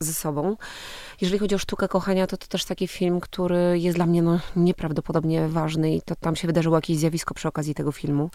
ze 0.00 0.12
sobą. 0.12 0.56
Jeżeli 1.20 1.38
chodzi 1.38 1.54
o 1.54 1.58
sztukę 1.58 1.88
kochania, 1.88 2.26
to 2.26 2.36
to 2.36 2.46
też 2.46 2.64
taki 2.64 2.88
film, 2.88 3.20
który 3.20 3.78
jest 3.78 3.98
dla 3.98 4.06
mnie 4.06 4.22
no, 4.22 4.40
nieprawdopodobnie 4.56 5.48
ważny 5.48 5.94
i 5.94 6.02
to 6.02 6.14
tam 6.16 6.36
się 6.36 6.46
wydarzyło 6.46 6.76
jakieś 6.76 6.96
zjawisko 6.96 7.34
przy 7.34 7.48
okazji 7.48 7.74
tego 7.74 7.92
filmu. 7.92 8.30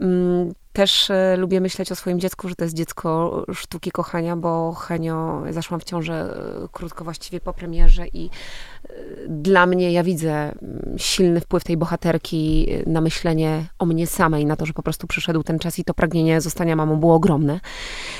Mm, 0.00 0.52
też 0.72 1.10
e, 1.10 1.36
lubię 1.36 1.60
myśleć 1.60 1.92
o 1.92 1.96
swoim 1.96 2.20
dziecku, 2.20 2.48
że 2.48 2.54
to 2.54 2.64
jest 2.64 2.76
dziecko 2.76 3.44
sztuki 3.54 3.90
kochania, 3.90 4.36
bo 4.36 4.72
Henio, 4.72 5.42
zaszłam 5.50 5.80
w 5.80 5.84
ciążę 5.84 6.14
e, 6.14 6.68
krótko 6.72 7.04
właściwie 7.04 7.40
po 7.40 7.52
premierze 7.52 8.06
i 8.06 8.26
e, 8.26 8.92
dla 9.28 9.66
mnie, 9.66 9.92
ja 9.92 10.02
widzę 10.02 10.32
mm, 10.32 10.94
silny 10.96 11.40
wpływ 11.40 11.64
tej 11.64 11.76
bohaterki 11.76 12.68
na 12.86 13.00
myślenie 13.00 13.66
o 13.78 13.86
mnie 13.86 14.06
samej, 14.06 14.46
na 14.46 14.56
to, 14.56 14.66
że 14.66 14.72
po 14.72 14.82
prostu 14.82 15.06
przyszedł 15.06 15.42
ten 15.42 15.58
czas 15.58 15.78
i 15.78 15.84
to 15.84 15.94
pragnienie 15.94 16.40
zostania 16.40 16.76
mamą 16.76 16.96
było 16.96 17.14
ogromne. 17.14 17.60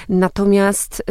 Natomiast 0.08 1.02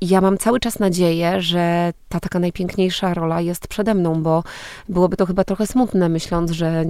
ja 0.00 0.20
mam 0.20 0.38
cały 0.38 0.60
czas 0.60 0.78
nadzieję, 0.78 1.40
że 1.40 1.92
ta 2.08 2.20
taka 2.20 2.38
najpiękniejsza 2.38 3.14
rola 3.14 3.40
jest 3.40 3.68
przede 3.68 3.94
mną, 3.94 4.22
bo 4.22 4.44
byłoby 4.88 5.16
to 5.16 5.26
chyba 5.26 5.44
trochę 5.44 5.66
smutne, 5.66 6.08
myśląc, 6.08 6.50
że 6.50 6.84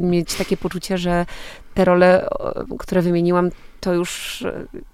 mieć 0.00 0.34
takie 0.34 0.56
poczucie, 0.56 0.98
że 0.98 1.26
te 1.74 1.84
role, 1.84 2.28
które 2.78 3.02
wymieniłam, 3.02 3.50
to 3.80 3.94
już 3.94 4.44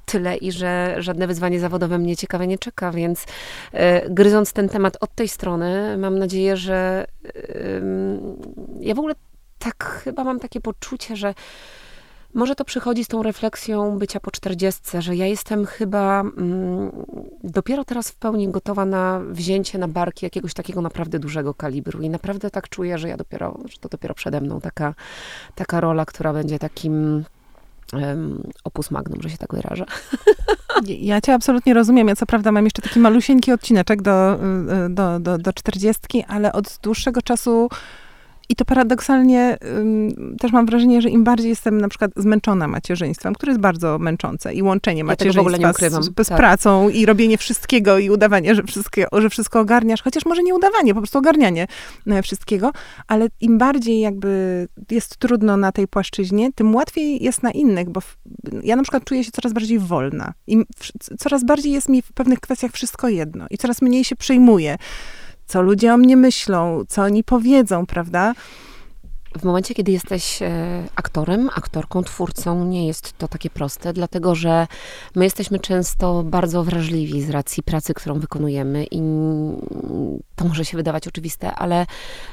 tyle 0.07 0.37
i 0.37 0.53
że 0.53 0.97
żadne 0.99 1.27
wyzwanie 1.27 1.61
zawodowe 1.61 1.99
mnie 1.99 2.17
ciekawe 2.17 2.47
nie 2.47 2.59
czeka, 2.59 2.91
więc 2.91 3.27
e, 3.73 4.11
gryząc 4.11 4.53
ten 4.53 4.69
temat 4.69 4.97
od 5.01 5.15
tej 5.15 5.29
strony, 5.29 5.99
mam 5.99 6.19
nadzieję, 6.19 6.57
że 6.57 7.07
ja 8.81 8.95
w 8.95 8.99
ogóle 8.99 9.15
tak 9.59 9.85
chyba 9.85 10.25
mam 10.25 10.41
takie 10.41 10.61
poczucie, 10.61 11.17
że 11.17 11.35
może 12.35 12.55
to 12.55 12.64
przychodzi 12.64 13.05
z 13.05 13.09
tą 13.09 13.23
refleksją 13.23 13.99
bycia 13.99 14.21
po 14.21 14.31
czterdziestce, 14.31 15.03
że 15.03 15.16
ja 15.16 15.27
jestem 15.27 15.66
chyba 15.66 16.21
mm, 16.21 16.90
dopiero 17.45 17.85
teraz 17.85 18.11
w 18.11 18.16
pełni 18.16 18.49
gotowa 18.49 18.85
na 18.85 19.21
wzięcie 19.31 19.79
na 19.79 19.88
barki 19.88 20.27
jakiegoś 20.27 20.55
takiego 20.55 20.81
naprawdę 20.81 21.18
dużego 21.18 21.55
kalibru 21.55 22.03
i 22.03 22.11
naprawdę 22.11 22.51
tak 22.51 22.68
czuję, 22.68 22.99
że 22.99 23.09
ja 23.09 23.16
dopiero, 23.16 23.59
że 23.71 23.79
to 23.79 23.88
dopiero 23.88 24.14
przede 24.14 24.40
mną 24.40 24.61
taka, 24.61 24.95
taka 25.55 25.81
rola, 25.81 26.07
która 26.07 26.33
będzie 26.33 26.59
takim 26.59 27.25
opus 28.64 28.90
magnum, 28.90 29.23
że 29.23 29.31
się 29.31 29.38
tak 29.38 29.55
wyrażę. 29.55 29.85
Ja 30.87 31.21
cię 31.21 31.35
absolutnie 31.35 31.75
rozumiem. 31.75 32.09
Ja 32.09 32.16
co 32.16 32.27
prawda 32.27 32.53
mam 32.53 32.64
jeszcze 32.64 32.83
taki 32.83 33.01
malusieńki 33.01 33.53
odcineczek 33.53 34.03
do, 34.03 34.35
y, 34.35 34.38
do, 34.88 35.21
do, 35.21 35.38
do 35.38 35.53
40, 35.53 36.25
ale 36.29 36.53
od 36.53 36.79
dłuższego 36.83 37.23
czasu 37.23 37.68
i 38.53 38.57
to 38.57 38.65
paradoksalnie 38.65 39.59
też 40.41 40.53
mam 40.53 40.67
wrażenie, 40.67 41.03
że 41.03 41.11
im 41.11 41.25
bardziej 41.25 41.49
jestem 41.49 41.81
na 41.81 41.88
przykład 41.88 42.11
zmęczona 42.17 42.69
macierzyństwem, 42.69 43.35
które 43.35 43.53
jest 43.53 43.61
bardzo 43.61 43.99
męczące 43.99 44.55
i 44.55 44.62
łączenie 44.62 45.05
macierzyństwa 45.05 45.73
z, 46.03 46.27
z 46.27 46.29
tak. 46.29 46.38
pracą 46.38 46.88
i 46.88 47.07
robienie 47.07 47.38
wszystkiego 47.38 47.99
i 47.99 48.11
udawanie, 48.11 48.55
że 48.55 48.62
wszystko, 48.62 49.21
że 49.21 49.31
wszystko 49.31 49.61
ogarniasz, 49.61 50.03
chociaż 50.03 50.27
może 50.27 50.43
nie 50.43 50.55
udawanie, 50.55 50.95
po 50.95 51.01
prostu 51.01 51.19
ogarnianie 51.19 51.67
e, 52.07 52.23
wszystkiego, 52.23 52.73
ale 53.07 53.29
im 53.41 53.59
bardziej 53.59 54.01
jakby 54.01 54.69
jest 54.91 55.17
trudno 55.17 55.57
na 55.57 55.73
tej 55.73 55.88
płaszczyźnie, 55.88 56.53
tym 56.53 56.75
łatwiej 56.75 57.25
jest 57.25 57.43
na 57.43 57.51
innych, 57.51 57.91
bo 57.91 58.01
w, 58.01 58.19
ja 58.62 58.77
na 58.77 58.83
przykład 58.83 59.05
czuję 59.05 59.25
się 59.25 59.31
coraz 59.31 59.53
bardziej 59.53 59.79
wolna 59.79 60.33
i 60.47 60.59
w, 60.59 61.17
coraz 61.19 61.45
bardziej 61.45 61.73
jest 61.73 61.88
mi 61.88 62.03
w 62.03 62.12
pewnych 62.12 62.41
kwestiach 62.41 62.73
wszystko 62.73 63.09
jedno 63.09 63.47
i 63.51 63.59
coraz 63.59 63.83
mniej 63.83 64.05
się 64.05 64.17
przejmuję 64.17 64.77
co 65.53 65.62
ludzie 65.62 65.95
o 65.95 65.97
mnie 65.97 66.17
myślą, 66.17 66.83
co 66.88 67.03
oni 67.03 67.25
powiedzą, 67.25 67.87
prawda? 67.87 68.35
W 69.38 69.45
momencie, 69.45 69.75
kiedy 69.75 69.92
jesteś 69.92 70.42
e, 70.42 70.85
aktorem, 70.97 71.51
aktorką, 71.55 72.03
twórcą, 72.03 72.64
nie 72.64 72.87
jest 72.87 73.18
to 73.18 73.29
takie 73.29 73.51
proste, 73.51 73.92
dlatego 73.92 74.35
że 74.35 74.66
my 75.14 75.25
jesteśmy 75.25 75.59
często 75.59 76.23
bardzo 76.23 76.64
wrażliwi 76.64 77.23
z 77.23 77.31
racji 77.31 77.62
pracy, 77.62 77.95
którą 77.95 78.18
wykonujemy 78.18 78.87
i 78.90 79.03
to 80.37 80.45
może 80.45 80.64
się 80.64 80.77
wydawać 80.77 81.09
oczywiste, 81.09 81.55
ale 81.55 81.87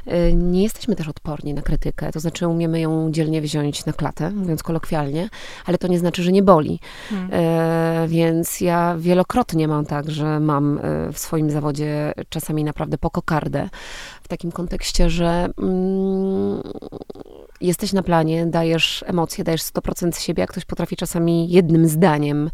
e, 0.05 0.33
nie 0.33 0.63
jesteśmy 0.63 0.95
też 0.95 1.07
odporni 1.07 1.53
na 1.53 1.62
krytykę. 1.62 2.12
To 2.12 2.19
znaczy, 2.19 2.47
umiemy 2.47 2.79
ją 2.79 3.12
dzielnie 3.12 3.41
wziąć 3.41 3.85
na 3.85 3.93
klatę, 3.93 4.29
mówiąc 4.31 4.63
kolokwialnie, 4.63 5.29
ale 5.65 5.77
to 5.77 5.88
nie 5.88 5.99
znaczy, 5.99 6.23
że 6.23 6.31
nie 6.31 6.43
boli. 6.43 6.79
Hmm. 7.09 7.29
E, 7.31 8.07
więc 8.07 8.62
ja 8.62 8.95
wielokrotnie 8.97 9.67
mam 9.67 9.85
tak, 9.85 10.12
że 10.12 10.39
mam 10.39 10.79
w 11.13 11.19
swoim 11.19 11.51
zawodzie 11.51 12.13
czasami 12.29 12.63
naprawdę 12.63 12.97
po 12.97 13.09
kokardę, 13.09 13.69
w 14.23 14.27
takim 14.27 14.51
kontekście, 14.51 15.09
że 15.09 15.49
mm, 15.57 16.08
jesteś 17.61 17.93
na 17.93 18.03
planie, 18.03 18.45
dajesz 18.45 19.03
emocje, 19.07 19.43
dajesz 19.43 19.61
100% 19.61 20.19
siebie, 20.19 20.43
a 20.43 20.47
ktoś 20.47 20.65
potrafi 20.65 20.95
czasami 20.95 21.49
jednym 21.49 21.87
zdaniem 21.87 22.49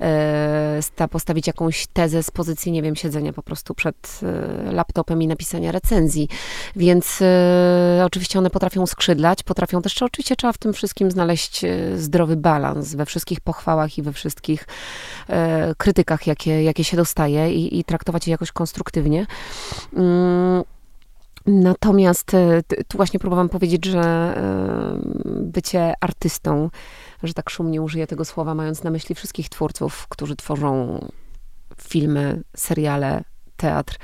e, 0.00 1.08
postawić 1.10 1.46
jakąś 1.46 1.86
tezę 1.86 2.22
z 2.22 2.30
pozycji, 2.30 2.72
nie 2.72 2.82
wiem, 2.82 2.96
siedzenia 2.96 3.32
po 3.32 3.42
prostu 3.42 3.74
przed 3.74 4.20
e, 4.22 4.72
laptopem 4.72 5.22
i 5.22 5.26
napisania 5.26 5.72
recenzji. 5.72 6.28
Więc 6.76 7.22
e, 7.22 8.02
oczywiście 8.06 8.38
one 8.38 8.50
potrafią 8.50 8.86
skrzydlać, 8.86 9.42
potrafią 9.42 9.82
też, 9.82 10.02
oczywiście 10.02 10.36
trzeba 10.36 10.52
w 10.52 10.58
tym 10.58 10.72
wszystkim 10.72 11.10
znaleźć 11.10 11.64
e, 11.64 11.98
zdrowy 11.98 12.36
balans 12.36 12.94
we 12.94 13.06
wszystkich 13.06 13.40
pochwałach 13.40 13.98
i 13.98 14.02
we 14.02 14.12
wszystkich 14.12 14.66
krytykach, 15.76 16.26
jakie, 16.26 16.62
jakie 16.62 16.84
się 16.84 16.96
dostaje 16.96 17.54
i, 17.54 17.78
i 17.78 17.84
traktować 17.84 18.26
je 18.26 18.30
jakoś 18.30 18.52
konstruktywnie. 18.52 19.26
Mm, 19.96 20.64
Natomiast 21.46 22.34
e, 22.34 22.62
tu 22.62 22.96
właśnie 22.96 23.20
próbowałam 23.20 23.48
powiedzieć, 23.48 23.84
że 23.84 24.00
e, 24.00 24.98
bycie 25.24 25.94
artystą, 26.00 26.70
że 27.22 27.34
tak 27.34 27.50
szumnie 27.50 27.82
użyję 27.82 28.06
tego 28.06 28.24
słowa, 28.24 28.54
mając 28.54 28.82
na 28.82 28.90
myśli 28.90 29.14
wszystkich 29.14 29.48
twórców, 29.48 30.06
którzy 30.08 30.36
tworzą 30.36 31.00
filmy, 31.82 32.42
seriale, 32.56 33.24
teatr 33.56 33.98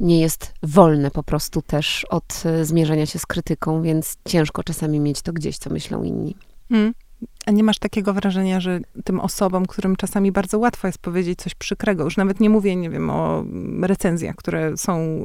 nie 0.00 0.20
jest 0.20 0.54
wolny 0.62 1.10
po 1.10 1.22
prostu 1.22 1.62
też 1.62 2.06
od 2.10 2.42
e, 2.44 2.64
zmierzenia 2.64 3.06
się 3.06 3.18
z 3.18 3.26
krytyką, 3.26 3.82
więc 3.82 4.16
ciężko 4.24 4.64
czasami 4.64 5.00
mieć 5.00 5.22
to 5.22 5.32
gdzieś, 5.32 5.58
co 5.58 5.70
myślą 5.70 6.02
inni. 6.02 6.36
Mm. 6.70 6.94
A 7.46 7.50
nie 7.50 7.64
masz 7.64 7.78
takiego 7.78 8.14
wrażenia, 8.14 8.60
że 8.60 8.80
tym 9.04 9.20
osobom, 9.20 9.66
którym 9.66 9.96
czasami 9.96 10.32
bardzo 10.32 10.58
łatwo 10.58 10.88
jest 10.88 10.98
powiedzieć 10.98 11.38
coś 11.38 11.54
przykrego, 11.54 12.04
już 12.04 12.16
nawet 12.16 12.40
nie 12.40 12.50
mówię, 12.50 12.76
nie 12.76 12.90
wiem, 12.90 13.10
o 13.10 13.44
recenzjach, 13.82 14.36
które 14.36 14.76
są 14.76 15.24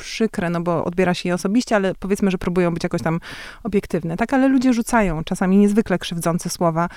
przykre, 0.00 0.50
no 0.50 0.60
bo 0.60 0.84
odbiera 0.84 1.14
się 1.14 1.28
je 1.28 1.34
osobiście, 1.34 1.76
ale 1.76 1.94
powiedzmy, 1.94 2.30
że 2.30 2.38
próbują 2.38 2.74
być 2.74 2.82
jakoś 2.82 3.02
tam 3.02 3.20
obiektywne, 3.62 4.16
tak? 4.16 4.34
Ale 4.34 4.48
ludzie 4.48 4.72
rzucają 4.72 5.24
czasami 5.24 5.56
niezwykle 5.56 5.98
krzywdzące 5.98 6.50
słowa. 6.50 6.88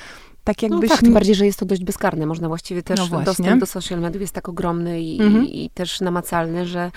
Tak 0.43 0.61
no 0.61 0.67
jakbyś... 0.67 0.89
No 0.89 0.95
tak, 0.95 1.03
tym 1.03 1.13
bardziej, 1.13 1.35
że 1.35 1.45
jest 1.45 1.59
to 1.59 1.65
dość 1.65 1.83
bezkarne. 1.83 2.25
Można 2.25 2.47
właściwie 2.47 2.83
też, 2.83 3.11
no 3.11 3.21
dostęp 3.21 3.59
do 3.59 3.65
social 3.65 3.99
mediów 3.99 4.21
jest 4.21 4.33
tak 4.33 4.49
ogromny 4.49 5.01
i, 5.01 5.21
mhm. 5.21 5.45
i, 5.45 5.69
też 5.73 6.01
namacalny, 6.01 6.65
że 6.65 6.91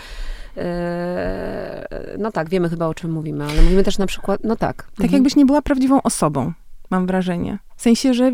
e, 0.57 2.17
no 2.19 2.33
tak, 2.33 2.49
wiemy 2.49 2.69
chyba 2.69 2.87
o 2.87 2.95
czym 2.95 3.13
mówimy, 3.13 3.45
ale 3.45 3.63
mówimy 3.63 3.83
też 3.83 3.99
na 3.99 4.07
przykład, 4.07 4.41
no 4.45 4.57
tak. 4.57 4.77
Tak 4.77 4.93
mhm. 5.01 5.13
jakbyś 5.13 5.37
nie 5.37 5.47
była 5.47 5.63
prawdziwą 5.63 6.03
osobą 6.03 6.53
mam 6.91 7.07
wrażenie. 7.07 7.59
W 7.77 7.83
sensie, 7.83 8.15
że, 8.15 8.33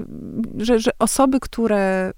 że, 0.56 0.78
że, 0.78 0.90
osoby, 0.98 1.40
które, 1.40 2.12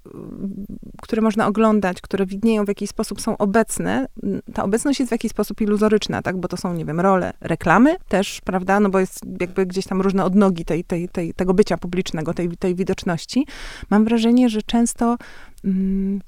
które 1.01 1.21
można 1.21 1.47
oglądać, 1.47 2.01
które 2.01 2.25
widnieją 2.25 2.65
w 2.65 2.67
jakiś 2.67 2.89
sposób, 2.89 3.21
są 3.21 3.37
obecne, 3.37 4.07
ta 4.53 4.63
obecność 4.63 4.99
jest 4.99 5.09
w 5.09 5.11
jakiś 5.11 5.31
sposób 5.31 5.61
iluzoryczna, 5.61 6.21
tak? 6.21 6.37
Bo 6.37 6.47
to 6.47 6.57
są, 6.57 6.73
nie 6.73 6.85
wiem, 6.85 6.99
role 6.99 7.33
reklamy 7.41 7.95
też, 8.07 8.41
prawda? 8.41 8.79
No 8.79 8.89
bo 8.89 8.99
jest 8.99 9.21
jakby 9.41 9.65
gdzieś 9.65 9.85
tam 9.85 10.01
różne 10.01 10.25
odnogi 10.25 10.65
tej, 10.65 10.83
tej, 10.83 11.09
tej, 11.09 11.33
tego 11.33 11.53
bycia 11.53 11.77
publicznego, 11.77 12.33
tej, 12.33 12.49
tej 12.57 12.75
widoczności. 12.75 13.45
Mam 13.89 14.05
wrażenie, 14.05 14.49
że 14.49 14.61
często... 14.61 15.17
Mm, 15.65 16.21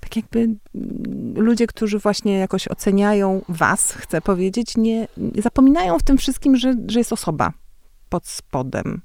tak 0.00 0.16
jakby 0.16 0.38
mm, 0.38 0.58
ludzie, 1.36 1.66
którzy 1.66 1.98
właśnie 1.98 2.38
jakoś 2.38 2.68
oceniają 2.68 3.42
was, 3.48 3.92
chcę 3.92 4.20
powiedzieć, 4.20 4.76
nie, 4.76 5.08
nie 5.16 5.42
zapominają 5.42 5.98
w 5.98 6.02
tym 6.02 6.18
wszystkim, 6.18 6.56
że, 6.56 6.74
że 6.86 7.00
jest 7.00 7.12
osoba 7.12 7.52
pod 8.08 8.26
spodem, 8.26 9.00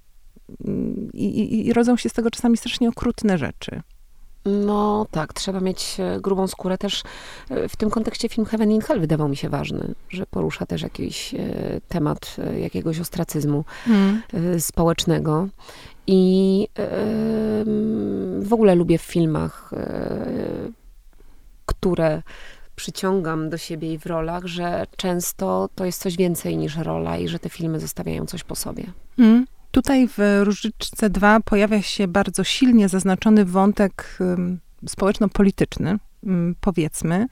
i, 1.13 1.25
i, 1.25 1.67
i 1.67 1.73
rodzą 1.73 1.97
się 1.97 2.09
z 2.09 2.13
tego 2.13 2.31
czasami 2.31 2.57
strasznie 2.57 2.89
okrutne 2.89 3.37
rzeczy. 3.37 3.81
No 4.45 5.07
tak, 5.11 5.33
trzeba 5.33 5.59
mieć 5.59 5.97
e, 5.99 6.21
grubą 6.21 6.47
skórę 6.47 6.77
też. 6.77 7.03
E, 7.49 7.69
w 7.69 7.75
tym 7.75 7.89
kontekście 7.89 8.29
film 8.29 8.45
Heaven 8.45 8.71
in 8.71 8.81
Hell 8.81 8.99
wydawał 8.99 9.29
mi 9.29 9.37
się 9.37 9.49
ważny, 9.49 9.93
że 10.09 10.25
porusza 10.25 10.65
też 10.65 10.81
jakiś 10.81 11.33
e, 11.33 11.37
temat 11.87 12.35
jakiegoś 12.57 12.99
ostracyzmu 12.99 13.65
hmm. 13.85 14.21
społecznego. 14.59 15.47
I 16.07 16.67
w 18.39 18.53
ogóle 18.53 18.75
lubię 18.75 18.97
w 18.97 19.01
filmach, 19.01 19.71
które 21.65 22.21
przyciągam 22.75 23.49
do 23.49 23.57
siebie 23.57 23.93
i 23.93 23.97
w 23.97 24.05
rolach, 24.05 24.45
że 24.45 24.85
często 24.97 25.69
to 25.75 25.85
jest 25.85 26.01
coś 26.01 26.17
więcej 26.17 26.57
niż 26.57 26.77
rola 26.77 27.17
i 27.17 27.27
że 27.27 27.39
te 27.39 27.49
filmy 27.49 27.79
zostawiają 27.79 28.25
coś 28.25 28.43
po 28.43 28.55
sobie. 28.55 28.83
Hmm. 29.17 29.45
Tutaj 29.75 30.07
w 30.07 30.41
Różyczce 30.43 31.09
2 31.09 31.39
pojawia 31.39 31.81
się 31.81 32.07
bardzo 32.07 32.43
silnie 32.43 32.89
zaznaczony 32.89 33.45
wątek 33.45 34.17
społeczno-polityczny, 34.87 35.97
powiedzmy. 36.59 37.27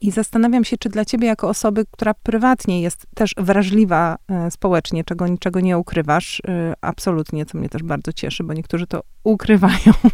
I 0.00 0.10
zastanawiam 0.10 0.64
się, 0.64 0.76
czy 0.76 0.88
dla 0.88 1.04
ciebie, 1.04 1.26
jako 1.26 1.48
osoby, 1.48 1.84
która 1.90 2.14
prywatnie 2.14 2.82
jest 2.82 3.06
też 3.14 3.34
wrażliwa 3.38 4.16
e, 4.28 4.50
społecznie, 4.50 5.04
czego 5.04 5.28
niczego 5.28 5.60
nie 5.60 5.78
ukrywasz, 5.78 6.42
e, 6.48 6.74
absolutnie, 6.80 7.46
co 7.46 7.58
mnie 7.58 7.68
też 7.68 7.82
bardzo 7.82 8.12
cieszy, 8.12 8.44
bo 8.44 8.52
niektórzy 8.52 8.86
to 8.86 9.02
ukrywają. 9.24 9.92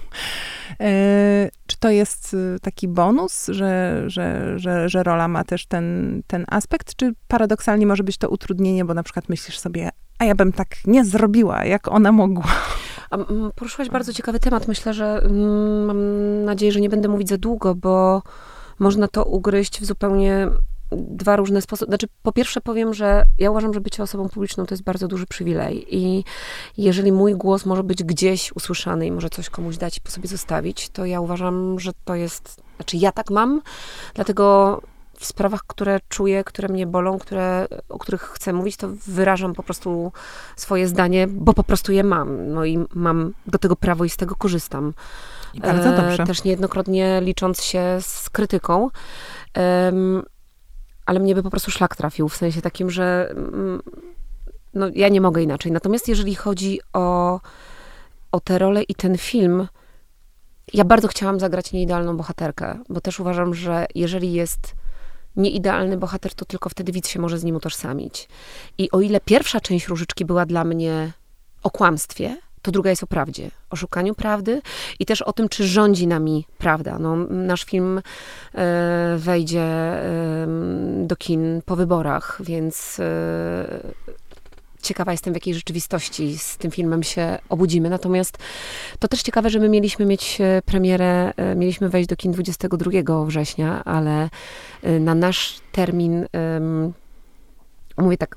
E, 0.80 1.48
czy 1.66 1.76
to 1.78 1.90
jest 1.90 2.36
taki 2.62 2.88
bonus, 2.88 3.46
że, 3.48 4.02
że, 4.06 4.58
że, 4.58 4.88
że 4.88 5.02
rola 5.02 5.28
ma 5.28 5.44
też 5.44 5.66
ten, 5.66 6.22
ten 6.26 6.44
aspekt, 6.48 6.96
czy 6.96 7.12
paradoksalnie 7.28 7.86
może 7.86 8.04
być 8.04 8.18
to 8.18 8.28
utrudnienie, 8.28 8.84
bo 8.84 8.94
na 8.94 9.02
przykład 9.02 9.28
myślisz 9.28 9.58
sobie, 9.58 9.90
a 10.18 10.24
ja 10.24 10.34
bym 10.34 10.52
tak 10.52 10.68
nie 10.86 11.04
zrobiła, 11.04 11.64
jak 11.64 11.88
ona 11.88 12.12
mogła. 12.12 12.44
Poruszyłaś 13.54 13.90
bardzo 13.90 14.12
ciekawy 14.12 14.40
temat. 14.40 14.68
Myślę, 14.68 14.94
że 14.94 15.22
mm, 15.24 15.84
mam 15.84 15.98
nadzieję, 16.44 16.72
że 16.72 16.80
nie 16.80 16.88
będę 16.88 17.08
mówić 17.08 17.28
za 17.28 17.38
długo, 17.38 17.74
bo 17.74 18.22
można 18.78 19.08
to 19.08 19.24
ugryźć 19.24 19.80
w 19.80 19.84
zupełnie 19.84 20.48
dwa 20.96 21.36
różne 21.36 21.62
sposoby. 21.62 21.90
Znaczy, 21.90 22.06
po 22.22 22.32
pierwsze 22.32 22.60
powiem, 22.60 22.94
że 22.94 23.22
ja 23.38 23.50
uważam, 23.50 23.74
że 23.74 23.80
bycie 23.80 24.02
osobą 24.02 24.28
publiczną 24.28 24.66
to 24.66 24.74
jest 24.74 24.84
bardzo 24.84 25.08
duży 25.08 25.26
przywilej 25.26 25.96
i 25.96 26.24
jeżeli 26.78 27.12
mój 27.12 27.34
głos 27.34 27.66
może 27.66 27.82
być 27.82 28.04
gdzieś 28.04 28.52
usłyszany 28.52 29.06
i 29.06 29.12
może 29.12 29.30
coś 29.30 29.50
komuś 29.50 29.76
dać 29.76 29.96
i 29.96 30.00
po 30.00 30.10
sobie 30.10 30.28
zostawić, 30.28 30.88
to 30.88 31.04
ja 31.04 31.20
uważam, 31.20 31.80
że 31.80 31.92
to 32.04 32.14
jest, 32.14 32.62
znaczy 32.76 32.96
ja 32.96 33.12
tak 33.12 33.30
mam, 33.30 33.62
dlatego 34.14 34.80
w 35.24 35.26
sprawach, 35.26 35.64
które 35.66 36.00
czuję, 36.08 36.44
które 36.44 36.68
mnie 36.68 36.86
bolą, 36.86 37.18
które, 37.18 37.66
o 37.88 37.98
których 37.98 38.22
chcę 38.22 38.52
mówić, 38.52 38.76
to 38.76 38.88
wyrażam 39.06 39.54
po 39.54 39.62
prostu 39.62 40.12
swoje 40.56 40.88
zdanie, 40.88 41.26
bo 41.28 41.54
po 41.54 41.64
prostu 41.64 41.92
je 41.92 42.04
mam. 42.04 42.52
No 42.52 42.64
i 42.64 42.78
mam 42.94 43.32
do 43.46 43.58
tego 43.58 43.76
prawo 43.76 44.04
i 44.04 44.10
z 44.10 44.16
tego 44.16 44.34
korzystam. 44.34 44.94
I 45.54 45.60
bardzo 45.60 45.88
e, 45.88 45.96
dobrze. 45.96 46.24
też 46.26 46.44
niejednokrotnie 46.44 47.20
licząc 47.20 47.62
się 47.62 47.98
z 48.00 48.30
krytyką. 48.30 48.90
ale 51.06 51.20
mnie 51.20 51.34
by 51.34 51.42
po 51.42 51.50
prostu 51.50 51.70
szlak 51.70 51.96
trafił, 51.96 52.28
w 52.28 52.36
sensie 52.36 52.62
takim, 52.62 52.90
że 52.90 53.30
mm, 53.30 53.82
no, 54.74 54.86
ja 54.94 55.08
nie 55.08 55.20
mogę 55.20 55.42
inaczej. 55.42 55.72
Natomiast 55.72 56.08
jeżeli 56.08 56.34
chodzi 56.34 56.80
o, 56.92 57.40
o 58.32 58.40
tę 58.40 58.58
rolę 58.58 58.82
i 58.82 58.94
ten 58.94 59.18
film, 59.18 59.68
ja 60.72 60.84
bardzo 60.84 61.08
chciałam 61.08 61.40
zagrać 61.40 61.72
nieidealną 61.72 62.16
bohaterkę, 62.16 62.78
bo 62.88 63.00
też 63.00 63.20
uważam, 63.20 63.54
że 63.54 63.86
jeżeli 63.94 64.32
jest 64.32 64.74
nieidealny 65.36 65.96
bohater, 65.96 66.34
to 66.34 66.44
tylko 66.44 66.68
wtedy 66.68 66.92
widz 66.92 67.08
się 67.08 67.20
może 67.20 67.38
z 67.38 67.44
nim 67.44 67.56
utożsamić. 67.56 68.28
I 68.78 68.90
o 68.90 69.00
ile 69.00 69.20
pierwsza 69.20 69.60
część 69.60 69.88
Różyczki 69.88 70.24
była 70.24 70.46
dla 70.46 70.64
mnie 70.64 71.12
o 71.62 71.70
kłamstwie, 71.70 72.36
to 72.64 72.70
druga 72.70 72.90
jest 72.90 73.02
o 73.02 73.06
prawdzie, 73.06 73.50
o 73.70 73.76
szukaniu 73.76 74.14
prawdy 74.14 74.62
i 75.00 75.06
też 75.06 75.22
o 75.22 75.32
tym, 75.32 75.48
czy 75.48 75.66
rządzi 75.66 76.06
nami 76.06 76.46
prawda. 76.58 76.98
No, 76.98 77.16
nasz 77.16 77.64
film 77.64 78.00
e, 78.54 79.16
wejdzie 79.18 79.66
do 80.96 81.16
kin 81.16 81.62
po 81.66 81.76
wyborach, 81.76 82.38
więc 82.40 83.00
e, 83.00 83.04
ciekawa 84.84 85.12
jestem, 85.12 85.32
w 85.32 85.36
jakiej 85.36 85.54
rzeczywistości 85.54 86.38
z 86.38 86.56
tym 86.56 86.70
filmem 86.70 87.02
się 87.02 87.38
obudzimy. 87.48 87.90
Natomiast 87.90 88.38
to 88.98 89.08
też 89.08 89.22
ciekawe, 89.22 89.50
że 89.50 89.58
my 89.58 89.68
mieliśmy 89.68 90.06
mieć 90.06 90.40
e, 90.40 90.62
premierę, 90.64 91.32
e, 91.36 91.54
mieliśmy 91.56 91.88
wejść 91.88 92.08
do 92.08 92.16
kin 92.16 92.32
22 92.32 93.24
września, 93.24 93.84
ale 93.84 94.30
e, 94.82 95.00
na 95.00 95.14
nasz 95.14 95.60
termin, 95.72 96.26
mówię 97.98 98.16
tak, 98.16 98.36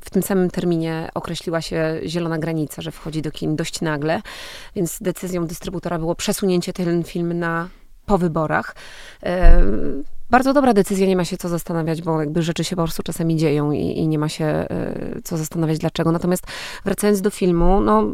w 0.00 0.10
tym 0.10 0.22
samym 0.22 0.50
terminie 0.50 1.08
określiła 1.14 1.60
się 1.60 2.00
zielona 2.06 2.38
granica, 2.38 2.82
że 2.82 2.90
wchodzi 2.90 3.22
do 3.22 3.30
kin 3.30 3.56
dość 3.56 3.80
nagle, 3.80 4.22
więc 4.74 4.98
decyzją 5.00 5.46
dystrybutora 5.46 5.98
było 5.98 6.14
przesunięcie 6.14 6.72
ten 6.72 7.04
film 7.04 7.38
na 7.38 7.68
po 8.06 8.18
wyborach 8.18 8.74
bardzo 10.30 10.52
dobra 10.52 10.74
decyzja, 10.74 11.06
nie 11.06 11.16
ma 11.16 11.24
się 11.24 11.36
co 11.36 11.48
zastanawiać, 11.48 12.02
bo 12.02 12.20
jakby 12.20 12.42
rzeczy 12.42 12.64
się 12.64 12.76
po 12.76 12.82
prostu 12.82 13.02
czasami 13.02 13.36
dzieją 13.36 13.72
i, 13.72 13.98
i 13.98 14.08
nie 14.08 14.18
ma 14.18 14.28
się 14.28 14.66
y, 15.16 15.22
co 15.24 15.36
zastanawiać 15.36 15.78
dlaczego. 15.78 16.12
Natomiast 16.12 16.46
wracając 16.84 17.20
do 17.20 17.30
filmu, 17.30 17.80
no, 17.80 18.12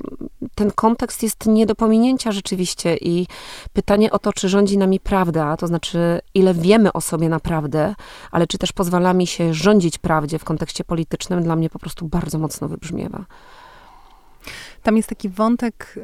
ten 0.55 0.71
kontekst 0.71 1.23
jest 1.23 1.47
nie 1.47 1.67
do 1.67 1.75
pominięcia 1.75 2.33
rzeczywiście 2.33 2.97
i 2.97 3.27
pytanie 3.73 4.11
o 4.11 4.19
to, 4.19 4.33
czy 4.33 4.49
rządzi 4.49 4.79
nami 4.79 5.01
prawda, 5.01 5.57
to 5.57 5.67
znaczy 5.67 6.21
ile 6.35 6.55
wiemy 6.55 6.93
o 6.93 7.01
sobie 7.01 7.29
naprawdę, 7.29 7.95
ale 8.31 8.47
czy 8.47 8.59
też 8.59 8.73
pozwala 8.73 9.13
mi 9.13 9.27
się 9.27 9.55
rządzić 9.55 9.99
prawdzie 9.99 10.39
w 10.39 10.45
kontekście 10.45 10.85
politycznym, 10.85 11.43
dla 11.43 11.57
mnie 11.57 11.71
po 11.71 11.79
prostu 11.79 12.09
bardzo 12.09 12.39
mocno 12.39 12.69
wybrzmiewa. 12.69 13.25
Tam 14.83 14.97
jest 14.97 15.09
taki 15.09 15.29
wątek, 15.29 15.95
y, 15.97 16.01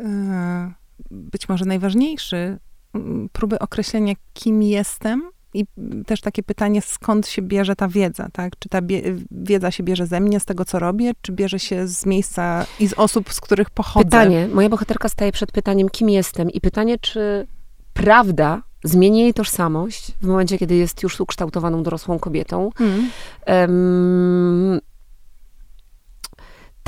być 1.10 1.48
może 1.48 1.64
najważniejszy, 1.64 2.58
próby 3.32 3.58
określenia, 3.58 4.14
kim 4.34 4.62
jestem 4.62 5.30
i 5.54 5.66
też 6.06 6.20
takie 6.20 6.42
pytanie, 6.42 6.82
skąd 6.82 7.28
się 7.28 7.42
bierze 7.42 7.76
ta 7.76 7.88
wiedza, 7.88 8.28
tak? 8.32 8.52
Czy 8.58 8.68
ta 8.68 8.78
wiedza 9.30 9.70
się 9.70 9.82
bierze 9.82 10.06
ze 10.06 10.20
mnie, 10.20 10.40
z 10.40 10.44
tego, 10.44 10.64
co 10.64 10.78
robię, 10.78 11.12
czy 11.22 11.32
bierze 11.32 11.58
się 11.58 11.88
z 11.88 12.06
miejsca 12.06 12.66
i 12.80 12.88
z 12.88 12.92
osób, 12.92 13.32
z 13.32 13.40
których 13.40 13.70
pochodzę? 13.70 14.04
Pytanie. 14.04 14.48
Moja 14.54 14.68
bohaterka 14.68 15.08
staje 15.08 15.32
przed 15.32 15.52
pytaniem, 15.52 15.88
kim 15.88 16.10
jestem 16.10 16.50
i 16.50 16.60
pytanie, 16.60 16.98
czy 16.98 17.46
prawda 17.92 18.62
zmieni 18.84 19.20
jej 19.20 19.34
tożsamość 19.34 20.12
w 20.20 20.26
momencie, 20.26 20.58
kiedy 20.58 20.74
jest 20.74 21.02
już 21.02 21.20
ukształtowaną 21.20 21.82
dorosłą 21.82 22.18
kobietą. 22.18 22.70
Mm. 22.80 23.10
Um, 23.46 24.80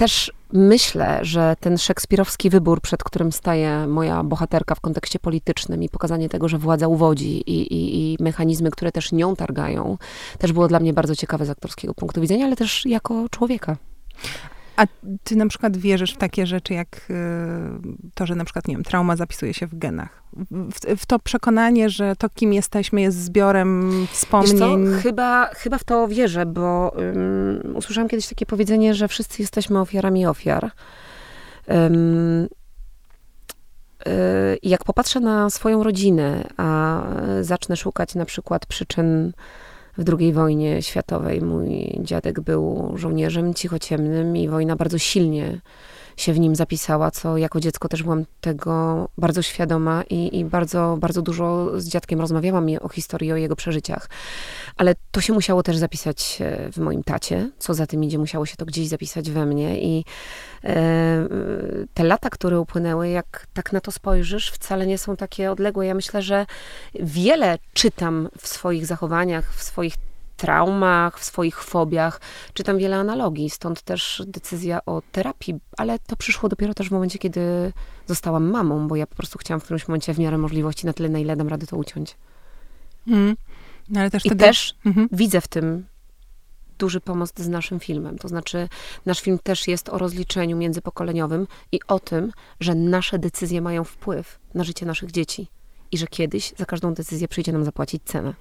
też 0.00 0.32
myślę, 0.52 1.18
że 1.22 1.56
ten 1.60 1.78
szekspirowski 1.78 2.50
wybór, 2.50 2.80
przed 2.80 3.04
którym 3.04 3.32
staje 3.32 3.86
moja 3.86 4.22
bohaterka 4.24 4.74
w 4.74 4.80
kontekście 4.80 5.18
politycznym 5.18 5.82
i 5.82 5.88
pokazanie 5.88 6.28
tego, 6.28 6.48
że 6.48 6.58
władza 6.58 6.88
uwodzi 6.88 7.50
i, 7.50 7.62
i, 7.74 8.12
i, 8.12 8.16
mechanizmy, 8.20 8.70
które 8.70 8.92
też 8.92 9.12
nią 9.12 9.36
targają, 9.36 9.98
też 10.38 10.52
było 10.52 10.68
dla 10.68 10.80
mnie 10.80 10.92
bardzo 10.92 11.16
ciekawe 11.16 11.46
z 11.46 11.50
aktorskiego 11.50 11.94
punktu 11.94 12.20
widzenia, 12.20 12.46
ale 12.46 12.56
też 12.56 12.86
jako 12.86 13.28
człowieka. 13.30 13.76
A 14.80 14.86
ty 15.24 15.36
na 15.36 15.46
przykład 15.46 15.76
wierzysz 15.76 16.14
w 16.14 16.16
takie 16.16 16.46
rzeczy, 16.46 16.74
jak 16.74 17.06
y, 17.10 17.14
to, 18.14 18.26
że 18.26 18.34
na 18.34 18.44
przykład, 18.44 18.68
nie 18.68 18.74
wiem, 18.74 18.84
trauma 18.84 19.16
zapisuje 19.16 19.54
się 19.54 19.66
w 19.66 19.78
genach? 19.78 20.22
W, 20.50 21.00
w 21.00 21.06
to 21.06 21.18
przekonanie, 21.18 21.90
że 21.90 22.16
to, 22.16 22.28
kim 22.28 22.52
jesteśmy, 22.52 23.00
jest 23.00 23.18
zbiorem 23.18 24.06
wspomnień? 24.10 24.86
Chyba, 25.02 25.46
chyba 25.46 25.78
w 25.78 25.84
to 25.84 26.08
wierzę, 26.08 26.46
bo 26.46 26.92
um, 26.96 27.76
usłyszałam 27.76 28.08
kiedyś 28.08 28.28
takie 28.28 28.46
powiedzenie, 28.46 28.94
że 28.94 29.08
wszyscy 29.08 29.42
jesteśmy 29.42 29.80
ofiarami 29.80 30.26
ofiar. 30.26 30.70
Um, 31.66 32.44
y, 32.44 32.48
jak 34.62 34.84
popatrzę 34.84 35.20
na 35.20 35.50
swoją 35.50 35.82
rodzinę, 35.82 36.44
a 36.56 37.02
zacznę 37.40 37.76
szukać 37.76 38.14
na 38.14 38.24
przykład 38.24 38.66
przyczyn 38.66 39.32
w 39.98 40.14
II 40.18 40.32
wojnie 40.32 40.82
światowej. 40.82 41.40
Mój 41.40 41.98
dziadek 42.00 42.40
był 42.40 42.92
żołnierzem 42.96 43.54
cichociemnym 43.54 44.36
i 44.36 44.48
wojna 44.48 44.76
bardzo 44.76 44.98
silnie 44.98 45.60
się 46.20 46.32
w 46.32 46.40
nim 46.40 46.56
zapisała, 46.56 47.10
co 47.10 47.36
jako 47.36 47.60
dziecko 47.60 47.88
też 47.88 48.02
byłam 48.02 48.24
tego 48.40 49.08
bardzo 49.18 49.42
świadoma 49.42 50.02
i, 50.10 50.38
i 50.38 50.44
bardzo, 50.44 50.96
bardzo 51.00 51.22
dużo 51.22 51.80
z 51.80 51.88
dziadkiem 51.88 52.20
rozmawiałam 52.20 52.66
o 52.80 52.88
historii, 52.88 53.32
o 53.32 53.36
jego 53.36 53.56
przeżyciach. 53.56 54.08
Ale 54.76 54.94
to 55.10 55.20
się 55.20 55.32
musiało 55.32 55.62
też 55.62 55.76
zapisać 55.76 56.38
e, 56.40 56.72
w 56.72 56.78
moim 56.78 57.02
tacie, 57.02 57.50
co 57.58 57.74
za 57.74 57.86
tym 57.86 58.04
idzie, 58.04 58.18
musiało 58.18 58.46
się 58.46 58.56
to 58.56 58.66
gdzieś 58.66 58.88
zapisać 58.88 59.30
we 59.30 59.46
mnie 59.46 59.82
i 59.82 60.04
e, 60.64 61.28
te 61.94 62.04
lata, 62.04 62.30
które 62.30 62.60
upłynęły, 62.60 63.08
jak 63.08 63.46
tak 63.54 63.72
na 63.72 63.80
to 63.80 63.92
spojrzysz, 63.92 64.50
wcale 64.50 64.86
nie 64.86 64.98
są 64.98 65.16
takie 65.16 65.50
odległe. 65.50 65.86
Ja 65.86 65.94
myślę, 65.94 66.22
że 66.22 66.46
wiele 66.94 67.58
czytam 67.72 68.28
w 68.38 68.48
swoich 68.48 68.86
zachowaniach, 68.86 69.54
w 69.54 69.62
swoich 69.62 69.94
traumach, 70.40 71.18
w 71.18 71.24
swoich 71.24 71.62
fobiach. 71.62 72.20
Czytam 72.54 72.78
wiele 72.78 72.96
analogii, 72.96 73.50
stąd 73.50 73.82
też 73.82 74.22
decyzja 74.26 74.84
o 74.86 75.02
terapii, 75.12 75.54
ale 75.76 75.98
to 75.98 76.16
przyszło 76.16 76.48
dopiero 76.48 76.74
też 76.74 76.88
w 76.88 76.92
momencie, 76.92 77.18
kiedy 77.18 77.72
zostałam 78.06 78.50
mamą, 78.50 78.88
bo 78.88 78.96
ja 78.96 79.06
po 79.06 79.14
prostu 79.14 79.38
chciałam 79.38 79.60
w 79.60 79.64
którymś 79.64 79.88
momencie 79.88 80.14
w 80.14 80.18
miarę 80.18 80.38
możliwości 80.38 80.86
na 80.86 80.92
tyle, 80.92 81.08
na 81.08 81.18
ile 81.18 81.36
dam 81.36 81.48
radę 81.48 81.66
to 81.66 81.76
uciąć. 81.76 82.16
Mm. 83.06 83.36
No, 83.88 84.00
ale 84.00 84.10
też 84.10 84.24
I 84.24 84.28
wtedy... 84.28 84.44
też 84.44 84.74
mhm. 84.86 85.08
widzę 85.12 85.40
w 85.40 85.48
tym 85.48 85.86
duży 86.78 87.00
pomost 87.00 87.40
z 87.40 87.48
naszym 87.48 87.80
filmem. 87.80 88.18
To 88.18 88.28
znaczy, 88.28 88.68
nasz 89.06 89.20
film 89.20 89.38
też 89.42 89.68
jest 89.68 89.88
o 89.88 89.98
rozliczeniu 89.98 90.56
międzypokoleniowym 90.56 91.46
i 91.72 91.80
o 91.88 92.00
tym, 92.00 92.32
że 92.60 92.74
nasze 92.74 93.18
decyzje 93.18 93.60
mają 93.60 93.84
wpływ 93.84 94.38
na 94.54 94.64
życie 94.64 94.86
naszych 94.86 95.10
dzieci 95.10 95.48
i 95.92 95.98
że 95.98 96.06
kiedyś 96.06 96.52
za 96.56 96.64
każdą 96.64 96.94
decyzję 96.94 97.28
przyjdzie 97.28 97.52
nam 97.52 97.64
zapłacić 97.64 98.02
cenę. 98.04 98.34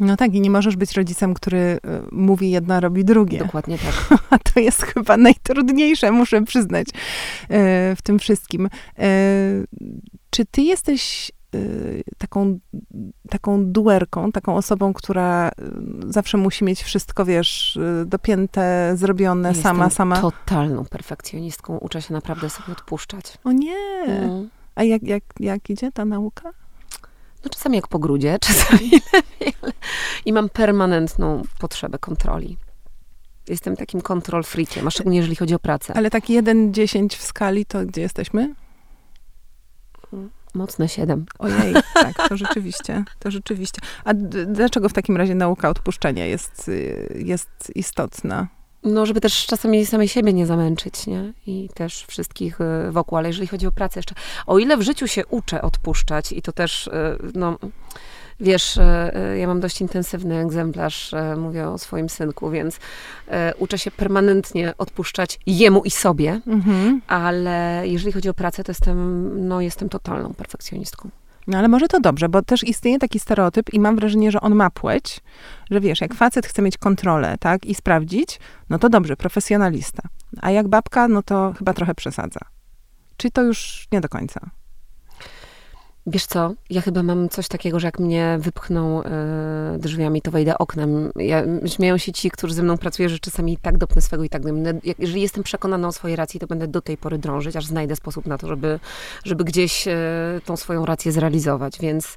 No 0.00 0.16
tak, 0.16 0.34
i 0.34 0.40
nie 0.40 0.50
możesz 0.50 0.76
być 0.76 0.92
rodzicem, 0.92 1.34
który 1.34 1.58
y, 1.58 1.78
mówi 2.12 2.50
jedno, 2.50 2.80
robi 2.80 3.04
drugie. 3.04 3.38
Dokładnie 3.38 3.78
tak. 3.78 4.18
A 4.30 4.38
to 4.38 4.60
jest 4.60 4.82
chyba 4.82 5.16
najtrudniejsze, 5.16 6.12
muszę 6.12 6.44
przyznać, 6.44 6.88
y, 6.88 6.92
w 7.96 8.02
tym 8.02 8.18
wszystkim. 8.18 8.66
Y, 8.66 9.66
czy 10.30 10.44
ty 10.44 10.62
jesteś 10.62 11.32
taką, 12.18 12.58
taką 13.30 13.64
duerką, 13.64 14.32
taką 14.32 14.56
osobą, 14.56 14.92
która 14.92 15.50
zawsze 16.08 16.38
musi 16.38 16.64
mieć 16.64 16.82
wszystko, 16.82 17.24
wiesz, 17.24 17.78
dopięte, 18.06 18.92
zrobione, 18.96 19.48
Jestem 19.48 19.62
sama, 19.62 19.90
sama? 19.90 20.20
totalną 20.20 20.84
perfekcjonistką. 20.84 21.78
Uczę 21.78 22.02
się 22.02 22.14
naprawdę 22.14 22.50
sobie 22.50 22.72
odpuszczać. 22.72 23.38
O 23.44 23.52
nie! 23.52 24.04
Mm. 24.06 24.48
A 24.74 24.82
jak, 24.82 25.02
jak, 25.02 25.22
jak 25.40 25.70
idzie 25.70 25.92
ta 25.92 26.04
nauka? 26.04 26.52
No 27.44 27.50
czasami 27.50 27.76
jak 27.76 27.88
po 27.88 27.98
grudzie, 27.98 28.38
czasami 28.46 28.90
lepiej, 28.90 29.54
ale... 29.62 29.72
i 30.24 30.32
mam 30.32 30.48
permanentną 30.48 31.42
potrzebę 31.58 31.98
kontroli. 31.98 32.56
Jestem 33.48 33.76
takim 33.76 34.00
kontrol 34.00 34.44
freakiem, 34.44 34.86
a 34.86 34.90
szczególnie 34.90 35.18
jeżeli 35.18 35.36
chodzi 35.36 35.54
o 35.54 35.58
pracę. 35.58 35.94
Ale 35.94 36.10
tak 36.10 36.24
1-10 36.24 37.16
w 37.16 37.22
skali, 37.22 37.66
to 37.66 37.86
gdzie 37.86 38.00
jesteśmy? 38.00 38.54
Mocne 40.54 40.88
7. 40.88 41.26
Ojej, 41.38 41.74
tak, 41.94 42.28
to 42.28 42.36
rzeczywiście, 42.36 43.04
to 43.18 43.30
rzeczywiście. 43.30 43.80
A 44.04 44.14
dlaczego 44.46 44.88
w 44.88 44.92
takim 44.92 45.16
razie 45.16 45.34
nauka 45.34 45.68
odpuszczenia 45.68 46.26
jest, 46.26 46.68
y, 46.68 47.22
jest 47.24 47.72
istotna? 47.74 48.48
No, 48.84 49.06
żeby 49.06 49.20
też 49.20 49.46
czasami 49.46 49.86
samej 49.86 50.08
siebie 50.08 50.32
nie 50.32 50.46
zamęczyć, 50.46 51.06
nie? 51.06 51.32
I 51.46 51.68
też 51.74 52.04
wszystkich 52.08 52.60
y, 52.60 52.92
wokół. 52.92 53.18
Ale 53.18 53.28
jeżeli 53.28 53.46
chodzi 53.46 53.66
o 53.66 53.72
pracę 53.72 53.98
jeszcze, 53.98 54.14
o 54.46 54.58
ile 54.58 54.76
w 54.76 54.82
życiu 54.82 55.08
się 55.08 55.26
uczę 55.26 55.62
odpuszczać 55.62 56.32
i 56.32 56.42
to 56.42 56.52
też, 56.52 56.86
y, 56.86 56.90
no, 57.34 57.58
wiesz, 58.40 58.76
y, 58.76 58.80
ja 59.38 59.46
mam 59.46 59.60
dość 59.60 59.80
intensywny 59.80 60.38
egzemplarz, 60.38 61.14
mówię 61.36 61.68
o 61.68 61.78
swoim 61.78 62.08
synku, 62.08 62.50
więc 62.50 62.78
uczę 63.58 63.78
się 63.78 63.90
permanentnie 63.90 64.74
odpuszczać 64.78 65.40
jemu 65.46 65.82
i 65.84 65.90
sobie, 65.90 66.40
mhm. 66.46 67.00
ale 67.06 67.82
jeżeli 67.84 68.12
chodzi 68.12 68.28
o 68.28 68.34
pracę, 68.34 68.64
to 68.64 68.70
jestem, 68.70 69.48
no, 69.48 69.60
jestem 69.60 69.88
totalną 69.88 70.34
perfekcjonistką. 70.34 71.10
No 71.46 71.58
ale 71.58 71.68
może 71.68 71.88
to 71.88 72.00
dobrze, 72.00 72.28
bo 72.28 72.42
też 72.42 72.64
istnieje 72.64 72.98
taki 72.98 73.18
stereotyp 73.18 73.74
i 73.74 73.80
mam 73.80 73.96
wrażenie, 73.96 74.30
że 74.30 74.40
on 74.40 74.54
ma 74.54 74.70
płeć, 74.70 75.20
że 75.70 75.80
wiesz, 75.80 76.00
jak 76.00 76.14
facet 76.14 76.46
chce 76.46 76.62
mieć 76.62 76.78
kontrolę, 76.78 77.36
tak, 77.40 77.66
i 77.66 77.74
sprawdzić, 77.74 78.40
no 78.70 78.78
to 78.78 78.88
dobrze, 78.88 79.16
profesjonalista. 79.16 80.02
A 80.40 80.50
jak 80.50 80.68
babka, 80.68 81.08
no 81.08 81.22
to 81.22 81.54
chyba 81.58 81.74
trochę 81.74 81.94
przesadza. 81.94 82.40
Czy 83.16 83.30
to 83.30 83.42
już 83.42 83.88
nie 83.92 84.00
do 84.00 84.08
końca? 84.08 84.50
Wiesz 86.06 86.26
co, 86.26 86.54
ja 86.70 86.80
chyba 86.80 87.02
mam 87.02 87.28
coś 87.28 87.48
takiego, 87.48 87.80
że 87.80 87.86
jak 87.88 87.98
mnie 87.98 88.38
wypchną 88.40 89.02
y, 89.02 89.06
drzwiami, 89.78 90.22
to 90.22 90.30
wejdę 90.30 90.58
oknem. 90.58 91.12
Ja, 91.16 91.42
śmieją 91.66 91.98
się 91.98 92.12
ci, 92.12 92.30
którzy 92.30 92.54
ze 92.54 92.62
mną 92.62 92.78
pracują, 92.78 93.08
że 93.08 93.18
czasami 93.18 93.56
tak 93.56 93.78
dopnę 93.78 94.02
swego 94.02 94.24
i 94.24 94.28
tak 94.28 94.42
będę. 94.42 94.80
Jeżeli 94.98 95.22
jestem 95.22 95.42
przekonana 95.44 95.88
o 95.88 95.92
swojej 95.92 96.16
racji, 96.16 96.40
to 96.40 96.46
będę 96.46 96.68
do 96.68 96.82
tej 96.82 96.96
pory 96.96 97.18
drążyć, 97.18 97.56
aż 97.56 97.66
znajdę 97.66 97.96
sposób 97.96 98.26
na 98.26 98.38
to, 98.38 98.48
żeby, 98.48 98.80
żeby 99.24 99.44
gdzieś 99.44 99.88
y, 99.88 99.92
tą 100.44 100.56
swoją 100.56 100.86
rację 100.86 101.12
zrealizować. 101.12 101.78
Więc 101.78 102.16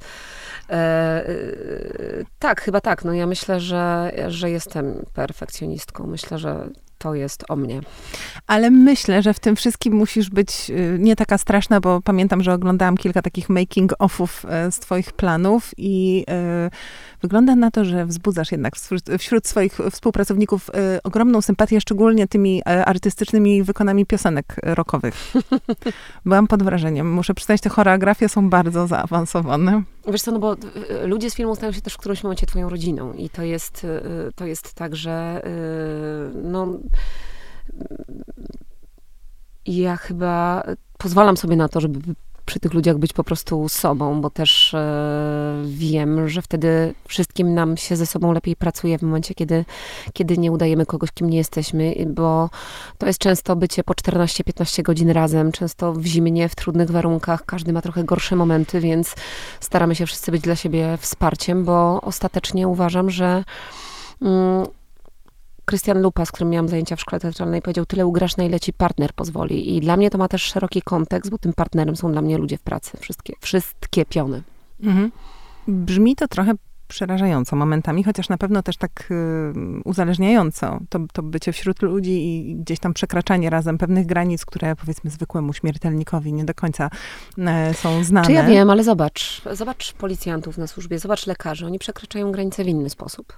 e, 0.70 1.26
tak, 2.40 2.62
chyba 2.62 2.82
tak. 2.82 3.06
No 3.06 3.14
ja 3.14 3.26
myślę, 3.26 3.60
że, 3.60 4.12
że 4.28 4.52
jestem 4.52 5.06
perfekcjonistką. 5.14 6.08
Myślę, 6.08 6.38
że 6.38 6.70
to 7.06 7.16
jest 7.16 7.44
o 7.50 7.56
mnie. 7.56 7.82
Ale 8.48 8.72
myślę, 8.72 9.22
że 9.22 9.34
w 9.34 9.40
tym 9.40 9.56
wszystkim 9.56 9.94
musisz 9.94 10.30
być 10.30 10.70
y, 10.70 10.98
nie 11.00 11.16
taka 11.16 11.38
straszna, 11.38 11.80
bo 11.80 12.02
pamiętam, 12.02 12.44
że 12.44 12.54
oglądałam 12.54 12.98
kilka 12.98 13.22
takich 13.22 13.50
making-offów 13.50 14.50
e, 14.50 14.72
z 14.72 14.80
twoich 14.80 15.14
planów 15.14 15.72
i 15.78 16.26
y, 16.68 16.70
wygląda 17.22 17.56
na 17.56 17.72
to, 17.72 17.86
że 17.86 18.06
wzbudzasz 18.06 18.52
jednak 18.52 18.74
wśród, 19.20 19.48
swoich 19.48 19.80
współpracowników 19.92 20.70
y, 20.70 21.04
ogromną 21.04 21.42
sympatię, 21.42 21.82
szczególnie 21.82 22.28
tymi 22.28 22.64
artystycznymi 22.64 23.64
wykonami 23.64 24.06
piosenek 24.06 24.56
rockowych. 24.64 25.34
Byłam 26.26 26.48
pod 26.48 26.64
wrażeniem. 26.64 27.14
Muszę 27.14 27.34
przyznać, 27.34 27.62
te 27.62 27.70
choreografie 27.70 28.30
są 28.30 28.50
bardzo 28.50 28.88
zaawansowane. 28.88 29.84
Wiesz 30.08 30.22
co, 30.22 30.32
no 30.32 30.40
bo 30.40 30.56
ludzie 31.04 31.30
z 31.30 31.36
filmu 31.36 31.56
stają 31.56 31.72
się 31.72 31.82
też 31.82 31.94
w 31.94 31.98
którymś 31.98 32.24
momencie 32.24 32.48
twoją 32.48 32.70
rodziną 32.70 33.14
i 33.14 33.30
to 33.30 33.44
jest, 33.44 33.88
to 34.36 34.46
jest 34.46 34.74
tak, 34.74 34.96
że 34.96 35.42
no 36.44 36.68
ja 39.66 39.98
chyba 39.98 40.64
pozwalam 40.98 41.38
sobie 41.38 41.56
na 41.56 41.70
to, 41.70 41.80
żeby 41.80 42.00
przy 42.46 42.60
tych 42.60 42.74
ludziach 42.74 42.98
być 42.98 43.14
po 43.14 43.24
prostu 43.24 43.70
sobą, 43.70 44.22
bo 44.22 44.30
też 44.30 44.74
e, 44.74 45.64
wiem, 45.66 46.30
że 46.30 46.42
wtedy 46.42 46.94
wszystkim 47.08 47.54
nam 47.54 47.78
się 47.78 47.96
ze 47.96 48.06
sobą 48.06 48.32
lepiej 48.32 48.56
pracuje 48.56 48.98
w 48.98 49.02
momencie, 49.02 49.34
kiedy, 49.34 49.66
kiedy 50.14 50.38
nie 50.38 50.52
udajemy 50.52 50.86
kogoś, 50.86 51.12
kim 51.12 51.30
nie 51.30 51.38
jesteśmy, 51.38 51.96
bo 52.08 52.50
to 52.98 53.08
jest 53.08 53.20
często 53.20 53.56
bycie 53.56 53.84
po 53.84 53.94
14-15 53.94 54.82
godzin 54.82 55.10
razem, 55.10 55.52
często 55.52 55.94
w 55.94 56.06
zimnie, 56.06 56.50
w 56.50 56.56
trudnych 56.56 56.92
warunkach, 56.92 57.46
każdy 57.46 57.74
ma 57.74 57.82
trochę 57.82 58.04
gorsze 58.04 58.36
momenty, 58.36 58.80
więc 58.80 59.16
staramy 59.60 59.96
się 59.96 60.06
wszyscy 60.06 60.32
być 60.32 60.42
dla 60.42 60.56
siebie 60.56 60.98
wsparciem, 61.02 61.66
bo 61.66 62.02
ostatecznie 62.02 62.68
uważam, 62.68 63.10
że 63.10 63.44
mm, 64.22 64.66
Krystian 65.66 66.02
Lupa, 66.02 66.26
z 66.26 66.32
którym 66.32 66.50
miałam 66.50 66.70
zajęcia 66.70 66.96
w 66.96 67.02
szkole 67.02 67.20
teatralnej, 67.20 67.62
powiedział, 67.62 67.86
tyle 67.86 68.06
ugrasz, 68.06 68.38
na 68.38 68.44
ile 68.44 68.60
ci 68.60 68.74
partner 68.74 69.14
pozwoli. 69.14 69.76
I 69.76 69.80
dla 69.80 69.98
mnie 69.98 70.10
to 70.10 70.18
ma 70.18 70.28
też 70.28 70.44
szeroki 70.44 70.82
kontekst, 70.82 71.32
bo 71.32 71.38
tym 71.38 71.54
partnerem 71.54 71.96
są 71.96 72.12
dla 72.12 72.22
mnie 72.22 72.38
ludzie 72.38 72.58
w 72.58 72.62
pracy. 72.62 72.98
Wszystkie, 72.98 73.34
wszystkie 73.40 74.06
piony. 74.06 74.44
Mhm. 74.84 75.12
Brzmi 75.68 76.16
to 76.16 76.28
trochę 76.28 76.54
przerażająco 76.88 77.56
momentami, 77.56 78.04
chociaż 78.04 78.30
na 78.30 78.38
pewno 78.38 78.64
też 78.64 78.78
tak 78.78 79.08
y, 79.12 79.54
uzależniająco. 79.86 80.80
To, 80.90 81.00
to 81.14 81.24
bycie 81.24 81.52
wśród 81.52 81.82
ludzi 81.82 82.12
i 82.12 82.56
gdzieś 82.56 82.80
tam 82.80 82.94
przekraczanie 82.94 83.50
razem 83.50 83.78
pewnych 83.78 84.06
granic, 84.06 84.46
które 84.46 84.76
powiedzmy 84.76 85.10
zwykłemu 85.10 85.54
śmiertelnikowi 85.54 86.34
nie 86.34 86.46
do 86.46 86.54
końca 86.54 86.90
y, 87.38 87.74
są 87.74 88.04
znane. 88.04 88.28
Czy 88.28 88.34
ja 88.34 88.44
wiem, 88.44 88.70
ale 88.70 88.84
zobacz, 88.84 89.42
zobacz 89.52 89.94
policjantów 89.94 90.58
na 90.58 90.68
służbie, 90.68 91.00
zobacz 91.00 91.28
lekarzy, 91.28 91.66
oni 91.66 91.80
przekraczają 91.80 92.32
granice 92.32 92.64
w 92.64 92.68
inny 92.68 92.90
sposób. 92.90 93.34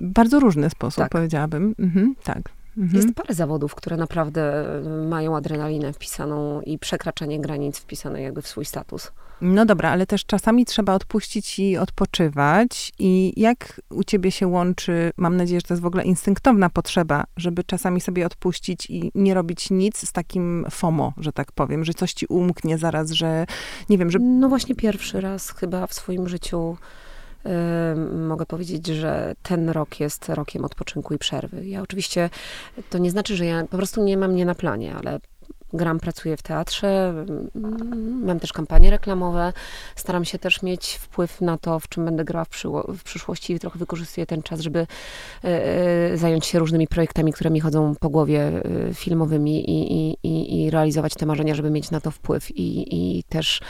Bardzo 0.00 0.40
różny 0.40 0.70
sposób, 0.70 0.98
tak. 0.98 1.12
powiedziałabym. 1.12 1.74
Mhm, 1.78 2.14
tak. 2.24 2.42
Mhm. 2.78 3.02
Jest 3.02 3.14
parę 3.14 3.34
zawodów, 3.34 3.74
które 3.74 3.96
naprawdę 3.96 4.64
mają 5.08 5.36
adrenalinę 5.36 5.92
wpisaną 5.92 6.60
i 6.60 6.78
przekraczanie 6.78 7.40
granic 7.40 7.78
wpisane 7.78 8.22
jakby 8.22 8.42
w 8.42 8.48
swój 8.48 8.64
status. 8.64 9.12
No 9.40 9.66
dobra, 9.66 9.90
ale 9.90 10.06
też 10.06 10.24
czasami 10.26 10.64
trzeba 10.64 10.94
odpuścić 10.94 11.58
i 11.58 11.76
odpoczywać. 11.76 12.92
I 12.98 13.32
jak 13.36 13.80
u 13.90 14.04
ciebie 14.04 14.30
się 14.30 14.46
łączy, 14.46 15.10
mam 15.16 15.36
nadzieję, 15.36 15.60
że 15.60 15.66
to 15.66 15.74
jest 15.74 15.82
w 15.82 15.86
ogóle 15.86 16.04
instynktowna 16.04 16.70
potrzeba, 16.70 17.24
żeby 17.36 17.64
czasami 17.64 18.00
sobie 18.00 18.26
odpuścić 18.26 18.90
i 18.90 19.12
nie 19.14 19.34
robić 19.34 19.70
nic 19.70 20.08
z 20.08 20.12
takim 20.12 20.66
FOMO, 20.70 21.12
że 21.16 21.32
tak 21.32 21.52
powiem, 21.52 21.84
że 21.84 21.94
coś 21.94 22.12
ci 22.12 22.26
umknie 22.26 22.78
zaraz, 22.78 23.10
że 23.10 23.46
nie 23.88 23.98
wiem, 23.98 24.10
że... 24.10 24.18
No 24.18 24.48
właśnie 24.48 24.74
pierwszy 24.74 25.20
raz 25.20 25.50
chyba 25.50 25.86
w 25.86 25.94
swoim 25.94 26.28
życiu 26.28 26.76
mogę 28.28 28.46
powiedzieć, 28.46 28.86
że 28.86 29.34
ten 29.42 29.70
rok 29.70 30.00
jest 30.00 30.28
rokiem 30.28 30.64
odpoczynku 30.64 31.14
i 31.14 31.18
przerwy. 31.18 31.66
Ja 31.66 31.82
oczywiście, 31.82 32.30
to 32.90 32.98
nie 32.98 33.10
znaczy, 33.10 33.36
że 33.36 33.46
ja 33.46 33.66
po 33.66 33.76
prostu 33.76 34.04
nie 34.04 34.16
mam 34.16 34.34
nie 34.34 34.46
na 34.46 34.54
planie, 34.54 34.94
ale 34.94 35.20
gram, 35.72 36.00
pracuję 36.00 36.36
w 36.36 36.42
teatrze, 36.42 37.24
mm, 37.54 38.24
mam 38.24 38.40
też 38.40 38.52
kampanie 38.52 38.90
reklamowe, 38.90 39.52
staram 39.96 40.24
się 40.24 40.38
też 40.38 40.62
mieć 40.62 40.94
wpływ 40.94 41.40
na 41.40 41.58
to, 41.58 41.80
w 41.80 41.88
czym 41.88 42.04
będę 42.04 42.24
grała 42.24 42.44
w, 42.44 42.50
w 42.98 43.02
przyszłości 43.02 43.52
i 43.52 43.58
trochę 43.58 43.78
wykorzystuję 43.78 44.26
ten 44.26 44.42
czas, 44.42 44.60
żeby 44.60 44.78
e, 44.78 44.86
e, 45.44 46.16
zająć 46.16 46.46
się 46.46 46.58
różnymi 46.58 46.88
projektami, 46.88 47.32
które 47.32 47.50
mi 47.50 47.60
chodzą 47.60 47.94
po 48.00 48.08
głowie, 48.10 48.62
e, 48.88 48.94
filmowymi 48.94 49.70
i, 49.70 50.16
i, 50.22 50.64
i 50.64 50.70
realizować 50.70 51.14
te 51.14 51.26
marzenia, 51.26 51.54
żeby 51.54 51.70
mieć 51.70 51.90
na 51.90 52.00
to 52.00 52.10
wpływ 52.10 52.50
i, 52.50 53.18
i 53.18 53.24
też 53.24 53.60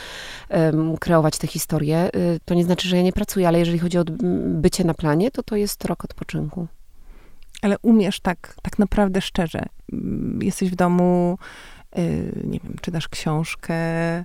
kreować 1.00 1.38
te 1.38 1.46
historie. 1.46 2.10
To 2.44 2.54
nie 2.54 2.64
znaczy, 2.64 2.88
że 2.88 2.96
ja 2.96 3.02
nie 3.02 3.12
pracuję, 3.12 3.48
ale 3.48 3.58
jeżeli 3.58 3.78
chodzi 3.78 3.98
o 3.98 4.04
bycie 4.46 4.84
na 4.84 4.94
planie, 4.94 5.30
to 5.30 5.42
to 5.42 5.56
jest 5.56 5.84
rok 5.84 6.04
odpoczynku. 6.04 6.66
Ale 7.62 7.76
umiesz 7.82 8.20
tak, 8.20 8.54
tak 8.62 8.78
naprawdę 8.78 9.20
szczerze. 9.20 9.62
Jesteś 10.40 10.70
w 10.70 10.74
domu, 10.74 11.38
nie 12.44 12.60
wiem, 12.64 12.76
czytasz 12.80 13.08
książkę, 13.08 13.74
y, 14.20 14.24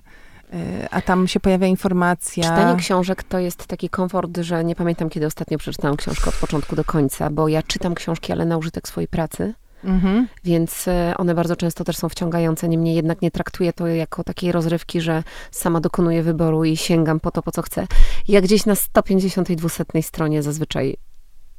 a 0.90 1.00
tam 1.00 1.28
się 1.28 1.40
pojawia 1.40 1.66
informacja. 1.66 2.42
Czytanie 2.42 2.78
książek 2.78 3.22
to 3.22 3.38
jest 3.38 3.66
taki 3.66 3.88
komfort, 3.88 4.38
że 4.38 4.64
nie 4.64 4.74
pamiętam, 4.74 5.10
kiedy 5.10 5.26
ostatnio 5.26 5.58
przeczytałam 5.58 5.96
książkę 5.96 6.30
od 6.30 6.36
początku 6.36 6.76
do 6.76 6.84
końca, 6.84 7.30
bo 7.30 7.48
ja 7.48 7.62
czytam 7.62 7.94
książki, 7.94 8.32
ale 8.32 8.44
na 8.44 8.56
użytek 8.56 8.88
swojej 8.88 9.08
pracy. 9.08 9.54
Mhm. 9.84 10.28
Więc 10.44 10.88
y, 10.88 10.92
one 11.16 11.34
bardzo 11.34 11.56
często 11.56 11.84
też 11.84 11.96
są 11.96 12.08
wciągające, 12.08 12.68
niemniej 12.68 12.94
jednak 12.94 13.22
nie 13.22 13.30
traktuję 13.30 13.72
to 13.72 13.86
jako 13.86 14.24
takiej 14.24 14.52
rozrywki, 14.52 15.00
że 15.00 15.22
sama 15.50 15.80
dokonuję 15.80 16.22
wyboru 16.22 16.64
i 16.64 16.76
sięgam 16.76 17.20
po 17.20 17.30
to, 17.30 17.42
po 17.42 17.52
co 17.52 17.62
chcę. 17.62 17.86
Ja 18.28 18.40
gdzieś 18.40 18.66
na 18.66 18.74
150 18.74 19.50
i 19.50 19.56
200 19.56 19.84
stronie 20.02 20.42
zazwyczaj 20.42 20.96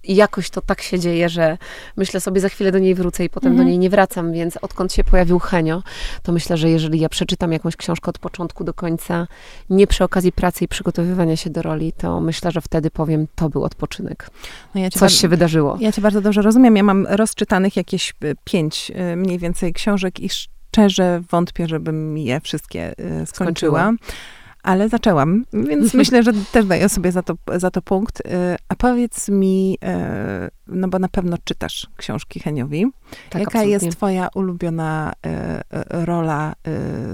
i 0.06 0.16
jakoś 0.16 0.50
to 0.50 0.62
tak 0.62 0.82
się 0.82 1.00
dzieje, 1.00 1.30
że 1.30 1.58
myślę 1.98 2.22
sobie, 2.22 2.42
za 2.42 2.50
chwilę 2.50 2.72
do 2.72 2.80
niej 2.80 2.96
wrócę 2.96 3.26
i 3.26 3.30
potem 3.30 3.52
mhm. 3.52 3.66
do 3.66 3.70
niej 3.70 3.80
nie 3.80 3.90
wracam, 3.90 4.34
więc 4.34 4.58
odkąd 4.58 4.94
się 4.94 5.04
pojawił 5.04 5.40
Henio, 5.40 5.84
to 6.24 6.32
myślę, 6.32 6.58
że 6.58 6.70
jeżeli 6.70 7.00
ja 7.00 7.10
przeczytam 7.10 7.52
jakąś 7.52 7.76
książkę 7.76 8.10
od 8.10 8.20
początku 8.20 8.64
do 8.64 8.74
końca, 8.74 9.28
nie 9.70 9.88
przy 9.88 10.04
okazji 10.04 10.32
pracy 10.32 10.66
i 10.66 10.68
przygotowywania 10.68 11.36
się 11.36 11.50
do 11.50 11.62
roli, 11.62 11.94
to 11.94 12.22
myślę, 12.22 12.52
że 12.52 12.62
wtedy 12.62 12.92
powiem, 12.92 13.28
to 13.36 13.50
był 13.50 13.64
odpoczynek. 13.64 14.30
No 14.76 14.82
ja 14.82 14.90
Coś 14.90 15.14
się 15.14 15.28
wydarzyło. 15.28 15.78
Ja 15.80 15.92
cię 15.92 16.02
bardzo 16.02 16.22
dobrze 16.22 16.42
rozumiem. 16.42 16.76
Ja 16.76 16.84
mam 16.84 17.08
rozczytanych 17.08 17.76
jakieś 17.76 18.14
y, 18.24 18.36
pięć 18.44 18.92
y, 19.12 19.16
mniej 19.16 19.40
więcej 19.40 19.74
książek 19.74 20.20
i 20.20 20.30
szczerze 20.30 21.22
wątpię, 21.32 21.68
żebym 21.68 22.18
je 22.18 22.40
wszystkie 22.40 22.92
y, 22.92 23.26
skończyła. 23.26 23.26
skończyła 23.26 23.94
ale 24.66 24.90
zaczęłam, 24.90 25.46
więc 25.54 25.94
myślę, 26.04 26.24
że 26.24 26.32
też 26.52 26.66
daję 26.66 26.90
sobie 26.90 27.12
za 27.12 27.24
to, 27.24 27.36
za 27.56 27.72
to 27.72 27.82
punkt. 27.82 28.20
Y, 28.20 28.24
a 28.70 28.76
powiedz 28.76 29.30
mi, 29.30 29.78
y, 29.84 30.50
no 30.68 30.88
bo 30.88 31.00
na 31.00 31.08
pewno 31.08 31.38
czytasz 31.44 31.88
książki 31.98 32.40
Heniowi. 32.40 32.86
Tak, 33.30 33.42
Jaka 33.42 33.60
absolutnie. 33.60 33.72
jest 33.72 33.98
twoja 33.98 34.28
ulubiona 34.36 35.14
y, 35.14 36.06
rola 36.06 36.54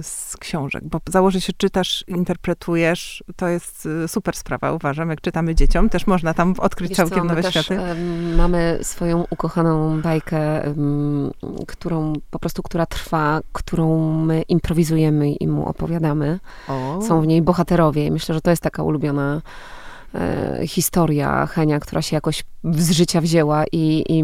z 0.02 0.38
książek? 0.38 0.84
Bo 0.84 1.02
założę 1.10 1.42
się, 1.42 1.54
czytasz, 1.54 2.04
interpretujesz, 2.08 3.24
to 3.36 3.48
jest 3.48 3.88
super 4.08 4.36
sprawa, 4.36 4.74
uważam, 4.74 5.10
jak 5.10 5.22
czytamy 5.22 5.56
dzieciom, 5.56 5.90
też 5.90 6.08
można 6.08 6.34
tam 6.34 6.54
odkryć 6.58 6.90
Wiesz 6.90 6.98
całkiem 6.98 7.20
co, 7.20 7.24
nowe 7.26 7.42
też, 7.42 7.54
światy. 7.54 7.80
mamy 8.38 8.80
swoją 8.82 9.26
ukochaną 9.30 10.02
bajkę, 10.02 10.64
którą 11.68 12.14
po 12.32 12.40
prostu, 12.40 12.64
która 12.64 12.86
trwa, 12.86 13.42
którą 13.54 14.16
my 14.26 14.42
improwizujemy 14.42 15.32
i 15.32 15.48
mu 15.48 15.66
opowiadamy. 15.66 16.40
O. 16.68 17.00
Są 17.08 17.22
w 17.22 17.28
niej 17.28 17.42
bohaterowie. 17.42 18.06
I 18.06 18.12
myślę, 18.12 18.36
że 18.36 18.42
to 18.42 18.50
jest 18.50 18.64
taka 18.64 18.84
ulubiona 18.84 19.42
e, 20.16 20.60
historia 20.68 21.46
Henia, 21.46 21.80
która 21.80 22.02
się 22.02 22.16
jakoś 22.16 22.44
z 22.64 22.92
życia 22.92 23.22
wzięła 23.22 23.64
i, 23.72 24.04
i, 24.10 24.24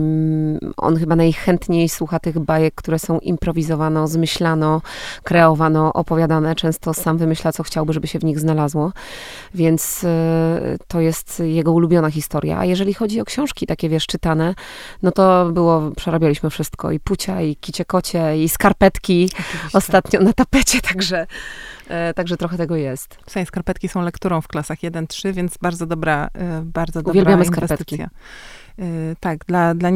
on 0.77 0.97
chyba 0.97 1.15
najchętniej 1.15 1.89
słucha 1.89 2.19
tych 2.19 2.39
bajek, 2.39 2.75
które 2.75 2.99
są 2.99 3.19
improwizowano, 3.19 4.07
zmyślano, 4.07 4.81
kreowano, 5.23 5.93
opowiadane. 5.93 6.55
Często 6.55 6.93
sam 6.93 7.17
wymyśla, 7.17 7.51
co 7.51 7.63
chciałby, 7.63 7.93
żeby 7.93 8.07
się 8.07 8.19
w 8.19 8.23
nich 8.23 8.39
znalazło. 8.39 8.91
Więc 9.53 10.03
e, 10.03 10.77
to 10.87 11.01
jest 11.01 11.39
jego 11.39 11.71
ulubiona 11.71 12.11
historia. 12.11 12.59
A 12.59 12.65
jeżeli 12.65 12.93
chodzi 12.93 13.21
o 13.21 13.25
książki 13.25 13.67
takie, 13.67 13.89
wiesz, 13.89 14.07
czytane, 14.07 14.55
no 15.03 15.11
to 15.11 15.49
było, 15.51 15.91
przerabialiśmy 15.95 16.49
wszystko. 16.49 16.91
I 16.91 16.99
Pucia, 16.99 17.41
i 17.41 17.55
Kicie 17.55 17.85
Kocie, 17.85 18.43
i 18.43 18.49
Skarpetki 18.49 19.29
Oczywiście. 19.33 19.77
ostatnio 19.77 20.21
na 20.21 20.33
tapecie, 20.33 20.81
także 20.81 21.27
E, 21.89 22.13
także 22.13 22.37
trochę 22.37 22.57
tego 22.57 22.75
jest. 22.75 23.17
Słuchaj, 23.25 23.45
skarpetki 23.45 23.87
są 23.87 24.01
lekturą 24.01 24.41
w 24.41 24.47
klasach 24.47 24.79
1-3, 24.79 25.33
więc 25.33 25.57
bardzo 25.61 25.85
dobra, 25.85 26.29
e, 26.33 26.61
bardzo 26.61 26.99
dobra 26.99 27.11
Uwielbiamy. 27.11 27.45
Skarpetki. 27.45 28.03
Tak, 29.19 29.45
dla, 29.45 29.75
dla 29.75 29.89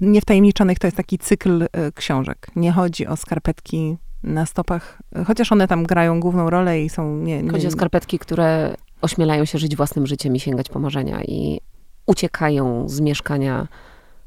niewtajemniczonych 0.00 0.78
to 0.78 0.86
jest 0.86 0.96
taki 0.96 1.18
cykl 1.18 1.62
e, 1.62 1.92
książek. 1.92 2.46
Nie 2.56 2.72
chodzi 2.72 3.06
o 3.06 3.16
skarpetki 3.16 3.96
na 4.22 4.46
stopach, 4.46 5.02
chociaż 5.26 5.52
one 5.52 5.68
tam 5.68 5.84
grają 5.84 6.20
główną 6.20 6.50
rolę 6.50 6.82
i 6.82 6.88
są... 6.88 7.16
Nie, 7.16 7.42
nie... 7.42 7.50
Chodzi 7.50 7.66
o 7.66 7.70
skarpetki, 7.70 8.18
które 8.18 8.74
ośmielają 9.02 9.44
się 9.44 9.58
żyć 9.58 9.76
własnym 9.76 10.06
życiem 10.06 10.36
i 10.36 10.40
sięgać 10.40 10.68
po 10.68 10.78
marzenia 10.78 11.22
i 11.22 11.60
uciekają 12.06 12.88
z 12.88 13.00
mieszkania 13.00 13.68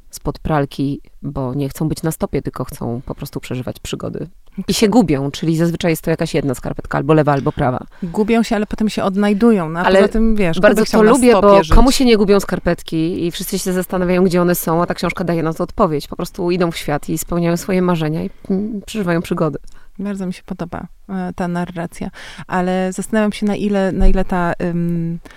spod 0.10 0.40
pralki, 0.40 1.02
bo 1.22 1.54
nie 1.54 1.70
chcą 1.70 1.90
być 1.90 2.04
na 2.04 2.12
stopie, 2.12 2.42
tylko 2.42 2.64
chcą 2.64 3.02
po 3.06 3.16
prostu 3.16 3.40
przeżywać 3.40 3.80
przygody. 3.80 4.28
I 4.68 4.74
się 4.74 4.88
gubią, 4.88 5.32
czyli 5.32 5.58
zazwyczaj 5.58 5.92
jest 5.92 6.02
to 6.02 6.10
jakaś 6.10 6.34
jedna 6.34 6.56
skarpetka, 6.56 6.98
albo 6.98 7.14
lewa, 7.14 7.32
albo 7.32 7.52
prawa. 7.52 7.86
Gubią 8.04 8.44
się, 8.44 8.56
ale 8.56 8.66
potem 8.66 8.90
się 8.90 9.04
odnajdują. 9.04 9.70
No, 9.70 9.80
ale 9.80 10.00
poza 10.00 10.12
tym, 10.14 10.36
wiesz, 10.36 10.60
bardzo 10.60 10.86
to 10.86 11.04
lubię, 11.04 11.34
bo 11.42 11.64
żyć. 11.64 11.76
komu 11.76 11.92
się 11.92 12.06
nie 12.06 12.18
gubią 12.18 12.40
skarpetki 12.40 13.26
i 13.26 13.32
wszyscy 13.32 13.60
się 13.60 13.74
zastanawiają, 13.74 14.24
gdzie 14.24 14.42
one 14.42 14.56
są, 14.56 14.82
a 14.82 14.86
ta 14.86 14.94
książka 14.94 15.24
daje 15.24 15.44
na 15.44 15.54
to 15.54 15.64
odpowiedź. 15.64 16.08
Po 16.08 16.16
prostu 16.16 16.52
idą 16.52 16.72
w 16.72 16.78
świat 16.78 17.10
i 17.10 17.18
spełniają 17.18 17.58
swoje 17.58 17.82
marzenia 17.82 18.24
i 18.24 18.30
mm, 18.50 18.82
przeżywają 18.86 19.22
przygody. 19.22 19.60
Bardzo 20.00 20.26
mi 20.26 20.34
się 20.34 20.44
podoba 20.46 20.88
e, 21.10 21.34
ta 21.36 21.48
narracja, 21.48 22.10
ale 22.48 22.94
zastanawiam 22.94 23.32
się, 23.32 23.46
na 23.46 23.56
ile, 23.56 23.92
na 23.92 24.08
ile 24.08 24.26
ta, 24.26 24.54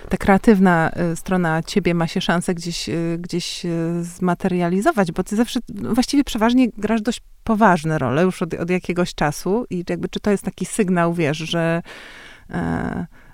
ta 0.09 0.17
kreatywna 0.17 0.91
e, 0.93 1.15
strona 1.15 1.63
ciebie 1.63 1.93
ma 1.93 2.07
się 2.07 2.21
szansę 2.21 2.53
gdzieś, 2.53 2.89
e, 2.89 2.93
gdzieś 3.19 3.63
zmaterializować, 4.01 5.11
bo 5.11 5.23
ty 5.23 5.35
zawsze, 5.35 5.59
właściwie 5.69 6.23
przeważnie 6.23 6.69
grasz 6.77 7.01
dość 7.01 7.21
poważne 7.43 7.97
role 7.97 8.23
już 8.23 8.41
od, 8.41 8.53
od 8.53 8.69
jakiegoś 8.69 9.15
czasu 9.15 9.65
i 9.69 9.83
jakby 9.89 10.09
czy 10.09 10.19
to 10.19 10.31
jest 10.31 10.43
taki 10.43 10.65
sygnał, 10.65 11.13
wiesz, 11.13 11.37
że 11.37 11.81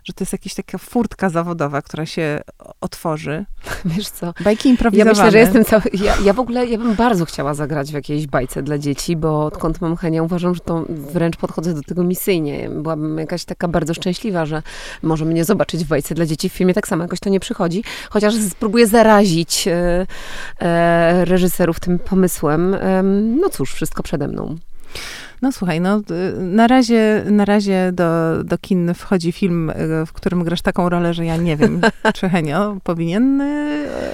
że 0.08 0.14
to 0.14 0.24
jest 0.24 0.34
jakaś 0.34 0.54
taka 0.54 0.78
furtka 0.78 1.30
zawodowa, 1.30 1.82
która 1.82 2.06
się 2.06 2.40
otworzy. 2.82 3.46
Wiesz 3.86 4.10
co? 4.10 4.34
Bajki 4.44 4.70
improwizowane. 4.70 5.10
Ja 5.10 5.16
myślę, 5.16 5.32
że 5.32 5.38
jestem 5.38 5.66
cały... 5.66 5.82
Ja, 5.94 6.16
ja 6.24 6.34
w 6.34 6.40
ogóle, 6.40 6.66
ja 6.66 6.78
bym 6.78 6.96
bardzo 6.96 7.26
chciała 7.26 7.54
zagrać 7.54 7.92
w 7.92 7.94
jakiejś 7.94 8.28
bajce 8.28 8.64
dla 8.64 8.78
dzieci, 8.78 9.16
bo 9.16 9.46
odkąd 9.46 9.82
mam 9.82 9.96
chęć, 9.96 10.20
uważam, 10.20 10.56
że 10.56 10.62
to 10.62 10.86
wręcz 10.90 11.38
podchodzę 11.38 11.74
do 11.74 11.82
tego 11.82 12.04
misyjnie. 12.04 12.70
Byłabym 12.70 13.18
jakaś 13.18 13.46
taka 13.46 13.68
bardzo 13.68 13.94
szczęśliwa, 13.94 14.46
że 14.46 14.64
może 15.04 15.26
mnie 15.26 15.46
zobaczyć 15.46 15.86
w 15.86 15.88
bajce 15.88 16.16
dla 16.16 16.26
dzieci. 16.26 16.50
W 16.50 16.54
filmie 16.54 16.74
tak 16.74 16.88
samo 16.88 17.04
jakoś 17.04 17.20
to 17.20 17.30
nie 17.30 17.40
przychodzi. 17.40 17.84
Chociaż 18.10 18.34
spróbuję 18.50 18.88
zarazić 18.88 19.68
e, 19.68 20.08
e, 20.60 21.26
reżyserów 21.26 21.80
tym 21.80 22.00
pomysłem. 22.00 22.74
E, 22.74 23.04
no 23.42 23.50
cóż, 23.50 23.74
wszystko 23.74 24.04
przede 24.04 24.28
mną. 24.28 24.56
No 25.42 25.52
słuchaj, 25.52 25.82
no 25.82 26.02
na 26.38 26.68
razie, 26.68 27.24
na 27.32 27.46
razie 27.46 27.92
do, 27.94 28.44
do 28.44 28.58
kin 28.58 28.94
wchodzi 28.94 29.32
film, 29.32 29.70
e, 29.70 30.06
w 30.06 30.14
którym 30.14 30.44
grasz 30.44 30.62
taką 30.62 30.90
rolę, 30.90 31.14
że 31.14 31.26
ja 31.26 31.38
nie 31.38 31.58
wiem, 31.58 31.82
czy 32.16 32.30
Henio 32.30 32.78
powinien 32.84 33.42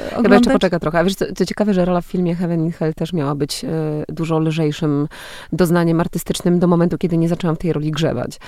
oglądać. 0.07 0.23
Chyba 0.23 0.35
jeszcze 0.35 0.51
poczeka 0.51 0.79
trochę. 0.79 0.99
A 0.99 1.03
wiesz, 1.03 1.15
co, 1.15 1.25
co, 1.35 1.45
ciekawe, 1.45 1.73
że 1.73 1.85
rola 1.85 2.01
w 2.01 2.05
filmie 2.05 2.35
Heaven 2.35 2.65
in 2.65 2.71
Hell 2.71 2.93
też 2.93 3.13
miała 3.13 3.35
być 3.35 3.65
e, 3.65 3.69
dużo 4.07 4.39
lżejszym 4.39 5.07
doznaniem 5.53 5.99
artystycznym 5.99 6.59
do 6.59 6.67
momentu, 6.67 6.97
kiedy 6.97 7.17
nie 7.17 7.29
zaczęłam 7.29 7.55
w 7.55 7.59
tej 7.59 7.73
roli 7.73 7.91
grzebać. 7.91 8.39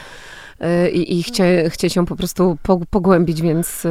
I, 0.93 1.19
i 1.19 1.23
chcie, 1.23 1.69
chcie 1.69 1.89
się 1.89 2.05
po 2.05 2.15
prostu 2.15 2.57
pogłębić, 2.89 3.41
więc 3.41 3.83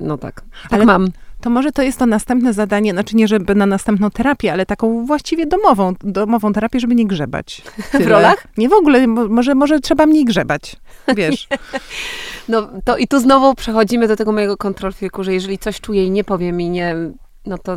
no 0.00 0.18
tak, 0.18 0.42
tak 0.62 0.72
Ale... 0.72 0.86
mam 0.86 1.08
to 1.40 1.50
może 1.50 1.72
to 1.72 1.82
jest 1.82 1.98
to 1.98 2.06
następne 2.06 2.52
zadanie, 2.52 2.92
znaczy 2.92 3.16
nie 3.16 3.28
żeby 3.28 3.54
na 3.54 3.66
następną 3.66 4.10
terapię, 4.10 4.52
ale 4.52 4.66
taką 4.66 5.06
właściwie 5.06 5.46
domową, 5.46 5.94
domową 6.00 6.52
terapię, 6.52 6.80
żeby 6.80 6.94
nie 6.94 7.06
grzebać. 7.06 7.62
Tyle. 7.92 8.04
W 8.06 8.08
rolach? 8.08 8.46
Nie 8.56 8.68
w 8.68 8.72
ogóle, 8.72 9.06
może, 9.06 9.54
może 9.54 9.80
trzeba 9.80 10.06
mniej 10.06 10.24
grzebać, 10.24 10.76
wiesz. 11.16 11.48
no 12.48 12.68
to 12.84 12.96
i 12.96 13.08
tu 13.08 13.20
znowu 13.20 13.54
przechodzimy 13.54 14.08
do 14.08 14.16
tego 14.16 14.32
mojego 14.32 14.56
kontrol 14.56 14.92
że 15.20 15.34
jeżeli 15.34 15.58
coś 15.58 15.80
czuję 15.80 16.06
i 16.06 16.10
nie 16.10 16.24
powiem 16.24 16.60
i 16.60 16.70
nie, 16.70 16.96
no 17.46 17.58
to 17.58 17.76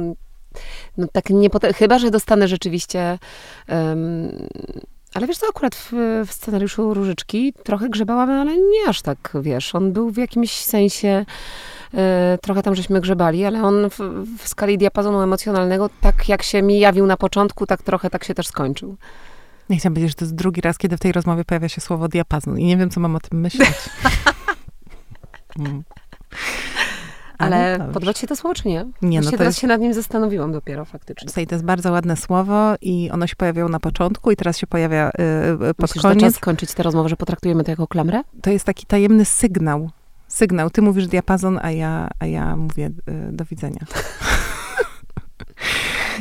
No 0.97 1.07
tak 1.11 1.29
nie 1.29 1.49
potra- 1.49 1.73
chyba, 1.73 1.99
że 1.99 2.11
dostanę 2.11 2.47
rzeczywiście... 2.47 3.19
Um, 3.69 4.47
ale 5.13 5.27
wiesz 5.27 5.37
co, 5.37 5.47
akurat 5.49 5.75
w, 5.75 5.91
w, 6.27 6.33
scenariuszu 6.33 6.93
Różyczki 6.93 7.53
trochę 7.63 7.89
grzebałam, 7.89 8.29
ale 8.29 8.57
nie 8.57 8.87
aż 8.87 9.01
tak, 9.01 9.33
wiesz. 9.41 9.75
On 9.75 9.93
był 9.93 10.11
w 10.11 10.17
jakimś 10.17 10.51
sensie... 10.51 11.25
E, 11.93 12.37
trochę 12.41 12.63
tam 12.63 12.75
żeśmy 12.75 13.01
grzebali, 13.01 13.45
ale 13.45 13.63
on 13.63 13.89
w, 13.89 13.99
w 14.37 14.47
skali 14.47 14.77
diapazonu 14.77 15.21
emocjonalnego, 15.21 15.89
tak 16.01 16.29
jak 16.29 16.43
się 16.43 16.61
mi 16.61 16.79
jawił 16.79 17.05
na 17.05 17.17
początku, 17.17 17.65
tak 17.65 17.83
trochę 17.83 18.09
tak 18.09 18.23
się 18.23 18.33
też 18.33 18.47
skończył. 18.47 18.97
Nie 19.69 19.77
chciałam 19.77 19.93
powiedzieć, 19.93 20.11
że 20.11 20.15
to 20.15 20.25
jest 20.25 20.35
drugi 20.35 20.61
raz, 20.61 20.77
kiedy 20.77 20.97
w 20.97 20.99
tej 20.99 21.11
rozmowie 21.11 21.45
pojawia 21.45 21.69
się 21.69 21.81
słowo 21.81 22.07
diapazon 22.07 22.59
i 22.59 22.65
nie 22.65 22.77
wiem, 22.77 22.89
co 22.89 22.99
mam 22.99 23.15
o 23.15 23.19
tym 23.19 23.39
myśleć. 23.39 23.69
mm. 25.59 25.83
Ale, 27.41 27.75
Ale 27.75 27.93
podoba 27.93 28.13
ci 28.13 28.21
się 28.21 28.27
to 28.27 28.35
słowo, 28.35 28.55
czy 28.55 28.67
nie? 28.67 28.85
Nie, 29.01 29.21
no 29.21 29.31
teraz 29.31 29.47
jest... 29.47 29.59
się 29.59 29.67
nad 29.67 29.81
nim 29.81 29.93
zastanowiłam 29.93 30.51
dopiero 30.51 30.85
faktycznie. 30.85 31.27
Tutaj 31.27 31.47
to 31.47 31.55
jest 31.55 31.65
bardzo 31.65 31.91
ładne 31.91 32.17
słowo 32.17 32.75
i 32.81 33.09
ono 33.11 33.27
się 33.27 33.35
pojawiało 33.35 33.69
na 33.69 33.79
początku 33.79 34.31
i 34.31 34.35
teraz 34.35 34.57
się 34.57 34.67
pojawia 34.67 35.11
yy, 35.59 35.73
pod 35.73 35.89
Myślisz, 35.89 36.01
koniec. 36.03 36.21
Czas 36.21 36.35
skończyć 36.35 36.73
tę 36.73 36.83
rozmowę, 36.83 37.09
że 37.09 37.17
potraktujemy 37.17 37.63
to 37.63 37.71
jako 37.71 37.87
klamrę? 37.87 38.21
To 38.41 38.49
jest 38.49 38.65
taki 38.65 38.85
tajemny 38.85 39.25
sygnał. 39.25 39.89
Sygnał. 40.27 40.69
Ty 40.69 40.81
mówisz 40.81 41.07
diapazon, 41.07 41.59
a 41.61 41.71
ja, 41.71 42.07
a 42.19 42.25
ja 42.25 42.55
mówię 42.55 42.89
yy, 43.07 43.31
do 43.31 43.45
widzenia. 43.45 43.85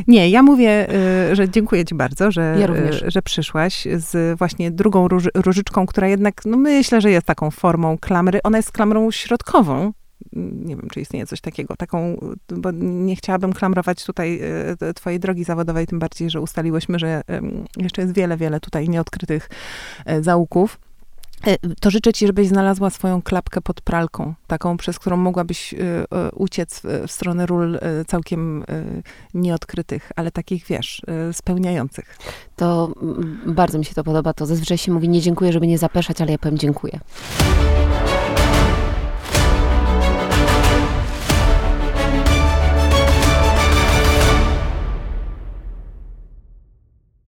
Nie, 0.08 0.30
ja 0.30 0.42
mówię, 0.42 0.88
y, 1.30 1.36
że 1.36 1.48
dziękuję 1.48 1.84
ci 1.84 1.94
bardzo, 1.94 2.30
że, 2.30 2.56
ja 2.60 2.68
y, 2.68 3.10
że 3.10 3.22
przyszłaś 3.22 3.86
z 3.96 4.38
właśnie 4.38 4.70
drugą 4.70 5.08
róż, 5.08 5.24
różyczką, 5.34 5.86
która 5.86 6.08
jednak, 6.08 6.44
no 6.44 6.56
myślę, 6.56 7.00
że 7.00 7.10
jest 7.10 7.26
taką 7.26 7.50
formą 7.50 7.98
klamry. 7.98 8.40
Ona 8.42 8.58
jest 8.58 8.72
klamrą 8.72 9.10
środkową, 9.10 9.92
nie 10.32 10.76
wiem, 10.76 10.88
czy 10.92 11.00
istnieje 11.00 11.26
coś 11.26 11.40
takiego, 11.40 11.76
taką, 11.76 12.16
bo 12.48 12.70
nie 12.80 13.16
chciałabym 13.16 13.52
klamrować 13.52 14.04
tutaj 14.04 14.40
y, 14.90 14.94
twojej 14.94 15.20
drogi 15.20 15.44
zawodowej, 15.44 15.86
tym 15.86 15.98
bardziej, 15.98 16.30
że 16.30 16.40
ustaliłyśmy, 16.40 16.98
że 16.98 17.22
jeszcze 17.76 18.02
jest 18.02 18.14
wiele, 18.14 18.36
wiele 18.36 18.60
tutaj 18.60 18.88
nieodkrytych 18.88 19.48
zaułków. 20.20 20.78
E, 21.46 21.56
to 21.80 21.90
życzę 21.90 22.12
ci, 22.12 22.26
żebyś 22.26 22.48
znalazła 22.48 22.90
swoją 22.90 23.22
klapkę 23.22 23.60
pod 23.60 23.80
pralką, 23.80 24.34
taką, 24.46 24.76
przez 24.76 24.98
którą 24.98 25.16
mogłabyś 25.16 25.74
uciec 26.34 26.82
w 27.06 27.12
stronę 27.12 27.46
ról 27.46 27.78
całkiem 28.06 28.64
nieodkrytych, 29.34 30.12
ale 30.16 30.30
takich, 30.30 30.66
wiesz, 30.66 31.02
spełniających. 31.32 32.18
To 32.56 32.94
bardzo 33.46 33.78
mi 33.78 33.84
się 33.84 33.94
to 33.94 34.04
podoba. 34.04 34.32
To 34.32 34.46
zazwyczaj 34.46 34.78
się 34.78 34.92
mówi 34.92 35.08
nie 35.08 35.20
dziękuję, 35.20 35.52
żeby 35.52 35.66
nie 35.66 35.78
zapeszać, 35.78 36.20
ale 36.20 36.32
ja 36.32 36.38
powiem 36.38 36.58
dziękuję. 36.58 37.00